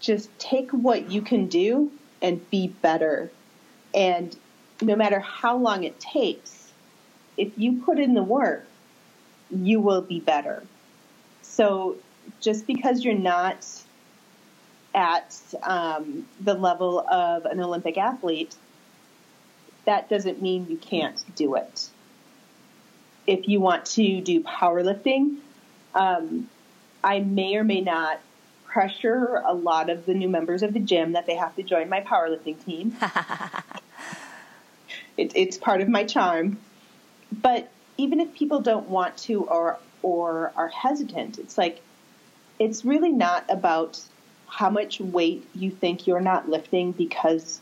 Just 0.00 0.36
take 0.38 0.70
what 0.70 1.10
you 1.10 1.22
can 1.22 1.46
do 1.46 1.90
and 2.22 2.48
be 2.50 2.68
better. 2.68 3.30
And 3.94 4.36
no 4.80 4.94
matter 4.94 5.20
how 5.20 5.56
long 5.56 5.84
it 5.84 5.98
takes, 5.98 6.72
if 7.36 7.50
you 7.56 7.82
put 7.82 7.98
in 7.98 8.14
the 8.14 8.22
work, 8.22 8.66
you 9.50 9.80
will 9.80 10.02
be 10.02 10.20
better. 10.20 10.62
So 11.42 11.96
just 12.40 12.66
because 12.66 13.04
you're 13.04 13.14
not 13.14 13.66
at 14.94 15.38
um, 15.62 16.26
the 16.40 16.54
level 16.54 17.00
of 17.00 17.44
an 17.44 17.60
Olympic 17.60 17.98
athlete, 17.98 18.54
that 19.84 20.08
doesn't 20.08 20.42
mean 20.42 20.66
you 20.68 20.76
can't 20.76 21.22
do 21.36 21.54
it. 21.54 21.90
If 23.26 23.48
you 23.48 23.60
want 23.60 23.86
to 23.86 24.20
do 24.20 24.42
powerlifting, 24.42 25.38
um, 25.94 26.48
I 27.02 27.20
may 27.20 27.56
or 27.56 27.64
may 27.64 27.80
not 27.80 28.20
pressure 28.64 29.42
a 29.46 29.54
lot 29.54 29.88
of 29.88 30.04
the 30.04 30.12
new 30.12 30.28
members 30.28 30.62
of 30.62 30.74
the 30.74 30.80
gym 30.80 31.12
that 31.12 31.26
they 31.26 31.34
have 31.34 31.56
to 31.56 31.62
join 31.62 31.88
my 31.88 32.02
powerlifting 32.02 32.62
team. 32.64 32.94
it, 35.16 35.32
it's 35.34 35.56
part 35.56 35.80
of 35.80 35.88
my 35.88 36.04
charm. 36.04 36.58
But 37.32 37.70
even 37.96 38.20
if 38.20 38.34
people 38.34 38.60
don't 38.60 38.88
want 38.88 39.16
to 39.18 39.44
or 39.44 39.78
or 40.02 40.52
are 40.56 40.68
hesitant, 40.68 41.38
it's 41.38 41.56
like 41.56 41.80
it's 42.58 42.84
really 42.84 43.12
not 43.12 43.44
about 43.48 44.00
how 44.46 44.70
much 44.70 45.00
weight 45.00 45.46
you 45.54 45.70
think 45.70 46.06
you're 46.06 46.20
not 46.20 46.48
lifting 46.48 46.92
because 46.92 47.60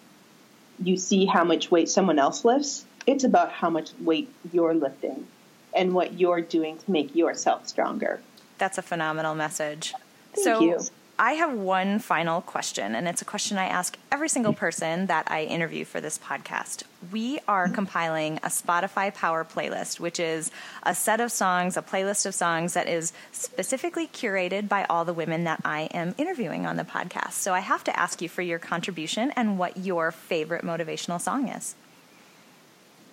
you 0.83 0.97
see 0.97 1.27
how 1.27 1.45
much 1.45 1.71
weight 1.71 1.89
someone 1.89 2.19
else 2.19 2.45
lifts. 2.45 2.85
It's 3.07 3.25
about 3.25 3.53
how 3.53 3.71
much 3.71 3.91
weight 4.01 4.31
you're 4.53 4.75
lifting 4.75 5.27
and 5.75 5.95
what 5.95 6.19
you're 6.19 6.41
doing 6.41 6.79
to 6.79 6.91
make 6.91 7.15
yourself 7.15 7.69
stronger. 7.69 8.21
That's 8.59 8.79
a 8.79 8.83
phenomenal 8.83 9.35
message. 9.35 9.95
Thank 10.35 10.45
so 10.45 10.61
you. 10.61 10.81
I 11.17 11.35
have 11.35 11.53
one 11.53 12.01
final 12.01 12.41
question, 12.41 12.97
and 12.97 13.07
it's 13.07 13.23
a 13.23 13.25
question 13.25 13.57
I 13.57 13.67
ask 13.67 13.97
every 14.11 14.29
single 14.29 14.53
person 14.53 15.07
that 15.07 15.31
I 15.31 15.45
interview 15.45 15.85
for 15.85 16.01
this 16.01 16.19
podcast. 16.19 16.83
We 17.13 17.39
are 17.47 17.69
compiling 17.69 18.39
a 18.39 18.49
Spotify 18.49 19.15
Power 19.15 19.45
playlist, 19.45 20.01
which 20.01 20.19
is 20.19 20.51
a 20.83 20.93
set 20.93 21.21
of 21.21 21.31
songs, 21.31 21.77
a 21.77 21.83
playlist 21.83 22.27
of 22.27 22.35
songs 22.35 22.75
that 22.75 22.89
is 22.89 23.13
specifically 23.31 24.09
curated 24.09 24.69
by 24.69 24.87
all 24.91 25.05
the 25.05 25.15
women 25.15 25.45
that 25.45 25.61
I 25.65 25.83
am 25.95 26.17
interviewing 26.19 26.67
on 26.67 26.77
the 26.77 26.85
podcast. 26.85 27.33
So 27.33 27.55
I 27.55 27.61
have 27.61 27.85
to 27.85 27.97
ask 27.97 28.21
you 28.21 28.29
for 28.29 28.43
your 28.43 28.59
contribution 28.59 29.31
and 29.37 29.57
what 29.57 29.77
your 29.77 30.11
favorite 30.11 30.65
motivational 30.65 31.21
song 31.21 31.47
is. 31.47 31.77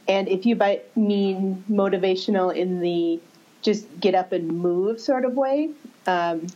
And 0.07 0.27
if 0.27 0.45
you 0.45 0.55
by, 0.55 0.81
mean 0.95 1.63
motivational 1.69 2.55
in 2.55 2.79
the 2.79 3.19
just 3.61 3.87
get 3.99 4.15
up 4.15 4.31
and 4.31 4.47
move 4.47 4.99
sort 4.99 5.25
of 5.25 5.33
way, 5.35 5.69
um, 6.07 6.47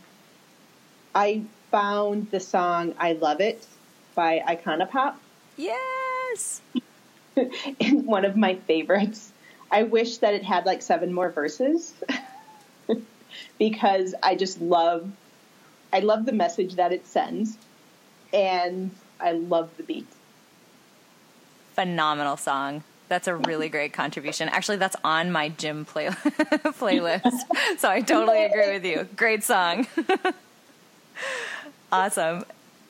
I 1.14 1.42
found 1.70 2.30
the 2.30 2.40
song 2.40 2.94
I 2.98 3.12
Love 3.12 3.40
It 3.40 3.66
by 4.14 4.42
Icona 4.46 4.90
Pop. 4.90 5.20
Yes! 5.56 6.60
it's 7.36 8.02
one 8.02 8.24
of 8.24 8.36
my 8.36 8.56
favorites. 8.66 9.32
I 9.70 9.84
wish 9.84 10.18
that 10.18 10.34
it 10.34 10.44
had 10.44 10.66
like 10.66 10.82
seven 10.82 11.12
more 11.12 11.30
verses 11.30 11.94
because 13.58 14.14
I 14.22 14.34
just 14.34 14.60
love 14.60 15.10
I 15.92 16.00
love 16.00 16.26
the 16.26 16.32
message 16.32 16.74
that 16.74 16.92
it 16.92 17.06
sends 17.06 17.56
and 18.32 18.90
I 19.20 19.32
love 19.32 19.70
the 19.76 19.82
beat. 19.82 20.06
Phenomenal 21.74 22.36
song. 22.36 22.82
That's 23.08 23.28
a 23.28 23.36
really 23.36 23.68
great 23.68 23.92
contribution. 23.92 24.48
Actually, 24.48 24.78
that's 24.78 24.96
on 25.04 25.30
my 25.30 25.48
gym 25.50 25.84
play- 25.84 26.06
playlist. 26.78 27.78
So 27.78 27.88
I 27.88 28.00
totally 28.00 28.44
agree 28.44 28.72
with 28.72 28.84
you. 28.84 29.08
Great 29.16 29.44
song. 29.44 29.86
awesome. 31.92 32.44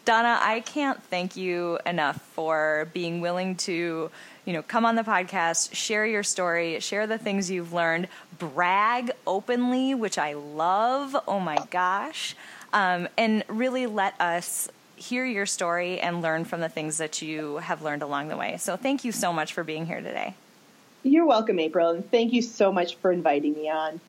Donna, 0.05 0.39
I 0.41 0.61
can't 0.61 1.03
thank 1.05 1.37
you 1.37 1.79
enough 1.85 2.21
for 2.35 2.89
being 2.95 3.21
willing 3.21 3.57
to, 3.57 4.11
you 4.45 4.53
know, 4.53 4.63
come 4.63 4.87
on 4.87 4.95
the 4.95 5.03
podcast, 5.03 5.75
share 5.75 6.07
your 6.07 6.23
story, 6.23 6.79
share 6.81 7.07
the 7.07 7.19
things 7.19 7.51
you've 7.51 7.73
learned, 7.73 8.07
brag 8.39 9.11
openly, 9.27 9.95
which 9.95 10.17
I 10.17 10.35
love. 10.35 11.17
Oh 11.27 11.41
my 11.41 11.59
gosh. 11.71 12.37
Um, 12.73 13.09
and 13.19 13.43
really 13.49 13.87
let 13.87 14.19
us 14.21 14.69
hear 14.97 15.25
your 15.25 15.47
story 15.47 16.01
and 16.01 16.23
learn 16.23 16.45
from 16.45 16.61
the 16.61 16.69
things 16.69 16.99
that 16.99 17.23
you 17.23 17.59
have 17.59 17.83
learned 17.83 18.03
along 18.03 18.29
the 18.29 18.37
way. 18.37 18.57
So 18.57 18.77
thank 18.77 19.05
you 19.05 19.13
so 19.13 19.33
much 19.33 19.53
for 19.53 19.63
being 19.63 19.87
here 19.87 20.01
today. 20.01 20.35
You're 21.03 21.27
welcome, 21.27 21.59
April, 21.61 21.91
and 21.91 22.11
thank 22.11 22.33
you 22.33 22.43
so 22.43 22.73
much 22.73 22.97
for 22.97 23.13
inviting 23.13 23.55
me 23.55 23.71
on. 23.71 24.01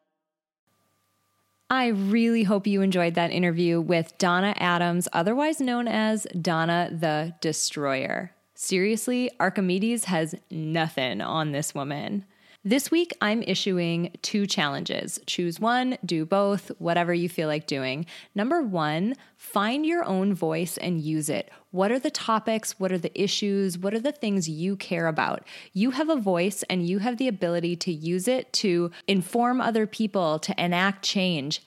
I 1.69 1.87
really 1.87 2.43
hope 2.43 2.65
you 2.65 2.81
enjoyed 2.81 3.15
that 3.15 3.29
interview 3.29 3.81
with 3.81 4.17
Donna 4.17 4.53
Adams, 4.57 5.07
otherwise 5.11 5.59
known 5.59 5.87
as 5.87 6.25
Donna 6.41 6.89
the 6.91 7.33
Destroyer. 7.41 8.31
Seriously, 8.55 9.29
Archimedes 9.39 10.05
has 10.05 10.33
nothing 10.49 11.21
on 11.21 11.51
this 11.51 11.75
woman. 11.75 12.25
This 12.67 12.91
week, 12.91 13.15
I'm 13.21 13.43
issuing 13.43 14.11
two 14.21 14.45
challenges. 14.45 15.21
Choose 15.25 15.57
one, 15.57 15.97
do 16.03 16.25
both, 16.25 16.69
whatever 16.79 17.13
you 17.13 17.29
feel 17.29 17.47
like 17.47 17.65
doing. 17.65 18.05
Number 18.35 18.61
one, 18.61 19.15
find 19.37 19.85
your 19.85 20.03
own 20.03 20.33
voice 20.33 20.75
and 20.75 20.99
use 20.99 21.29
it. 21.29 21.49
What 21.71 21.93
are 21.93 21.99
the 21.99 22.11
topics? 22.11 22.77
What 22.77 22.91
are 22.91 22.97
the 22.97 23.17
issues? 23.17 23.77
What 23.77 23.93
are 23.93 24.01
the 24.01 24.11
things 24.11 24.49
you 24.49 24.75
care 24.75 25.07
about? 25.07 25.47
You 25.71 25.91
have 25.91 26.09
a 26.09 26.17
voice 26.17 26.61
and 26.69 26.85
you 26.85 26.99
have 26.99 27.15
the 27.15 27.29
ability 27.29 27.77
to 27.77 27.93
use 27.93 28.27
it 28.27 28.51
to 28.53 28.91
inform 29.07 29.61
other 29.61 29.87
people, 29.87 30.37
to 30.39 30.61
enact 30.61 31.05
change. 31.05 31.63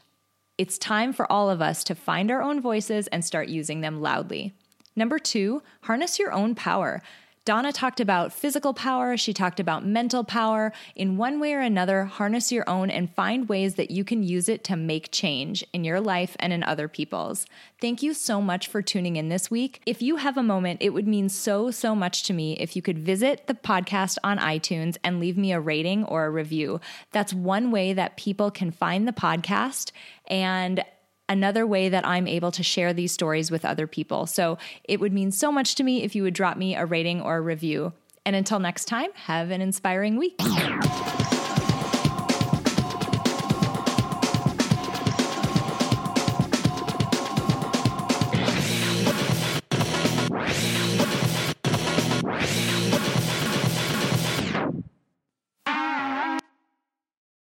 It's 0.59 0.77
time 0.77 1.15
for 1.15 1.33
all 1.33 1.49
of 1.49 1.63
us 1.63 1.83
to 1.85 1.95
find 1.95 2.31
our 2.31 2.43
own 2.43 2.61
voices 2.61 3.07
and 3.07 3.25
start 3.25 3.49
using 3.49 3.81
them 3.81 4.03
loudly. 4.03 4.53
Number 4.97 5.19
two, 5.19 5.63
harness 5.85 6.19
your 6.19 6.31
own 6.31 6.55
power. 6.55 7.01
Donna 7.47 7.73
talked 7.73 8.01
about 8.01 8.35
physical 8.35 8.75
power. 8.75 9.17
She 9.17 9.33
talked 9.33 9.61
about 9.61 9.87
mental 9.87 10.25
power. 10.25 10.73
In 10.95 11.17
one 11.17 11.41
way 11.41 11.55
or 11.55 11.61
another, 11.61 12.05
harness 12.05 12.53
your 12.53 12.69
own 12.69 12.91
and 12.91 13.13
find 13.15 13.49
ways 13.49 13.77
that 13.77 13.91
you 13.91 14.05
can 14.05 14.23
use 14.23 14.47
it 14.49 14.63
to 14.65 14.77
make 14.77 15.11
change 15.11 15.65
in 15.73 15.83
your 15.83 16.01
life 16.01 16.37
and 16.39 16.53
in 16.53 16.63
other 16.63 16.87
people's. 16.87 17.47
Thank 17.81 18.03
you 18.03 18.13
so 18.13 18.43
much 18.43 18.69
for 18.69 18.83
tuning 18.83 19.17
in 19.17 19.31
this 19.31 19.51
week. 19.51 19.81
If 19.87 20.03
you 20.03 20.17
have 20.17 20.37
a 20.37 20.43
moment, 20.43 20.83
it 20.83 20.91
would 20.91 21.09
mean 21.09 21.31
so, 21.31 21.71
so 21.71 21.95
much 21.95 22.25
to 22.25 22.35
me 22.35 22.59
if 22.59 22.77
you 22.77 22.83
could 22.83 22.99
visit 22.99 23.47
the 23.47 23.55
podcast 23.55 24.19
on 24.23 24.39
iTunes 24.39 24.99
and 25.03 25.19
leave 25.19 25.39
me 25.39 25.53
a 25.53 25.61
rating 25.61 26.05
or 26.05 26.27
a 26.27 26.31
review. 26.31 26.79
That's 27.13 27.33
one 27.33 27.71
way 27.71 27.95
that 27.95 28.19
people 28.19 28.51
can 28.51 28.71
find 28.71 29.09
the 29.09 29.13
podcast 29.13 29.93
and 30.27 30.85
another 31.31 31.65
way 31.67 31.89
that 31.89 32.07
I'm 32.07 32.27
able 32.27 32.51
to 32.51 32.63
share 32.63 32.93
these 32.93 33.13
stories 33.13 33.51
with 33.51 33.65
other 33.65 33.87
people. 33.87 34.27
So 34.27 34.59
it 34.85 35.01
would 35.01 35.13
mean 35.13 35.31
so 35.31 35.51
much 35.51 35.77
to 35.77 35.85
me 35.85 36.03
if 36.03 36.15
you 36.15 36.25
would 36.25 36.35
drop 36.35 36.59
me 36.59 36.75
a 36.75 36.85
rating 36.85 37.23
or 37.23 37.37
a 37.37 37.41
review. 37.41 37.93
And 38.27 38.37
until 38.37 38.59
next 38.59 38.85
time, 38.87 39.11
have 39.15 39.51
an 39.51 39.63
inspiring 39.63 40.17
week. 40.19 40.39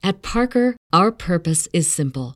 At 0.05 0.21
Parker, 0.21 0.75
our 0.91 1.11
purpose 1.11 1.67
is 1.73 1.91
simple. 1.91 2.35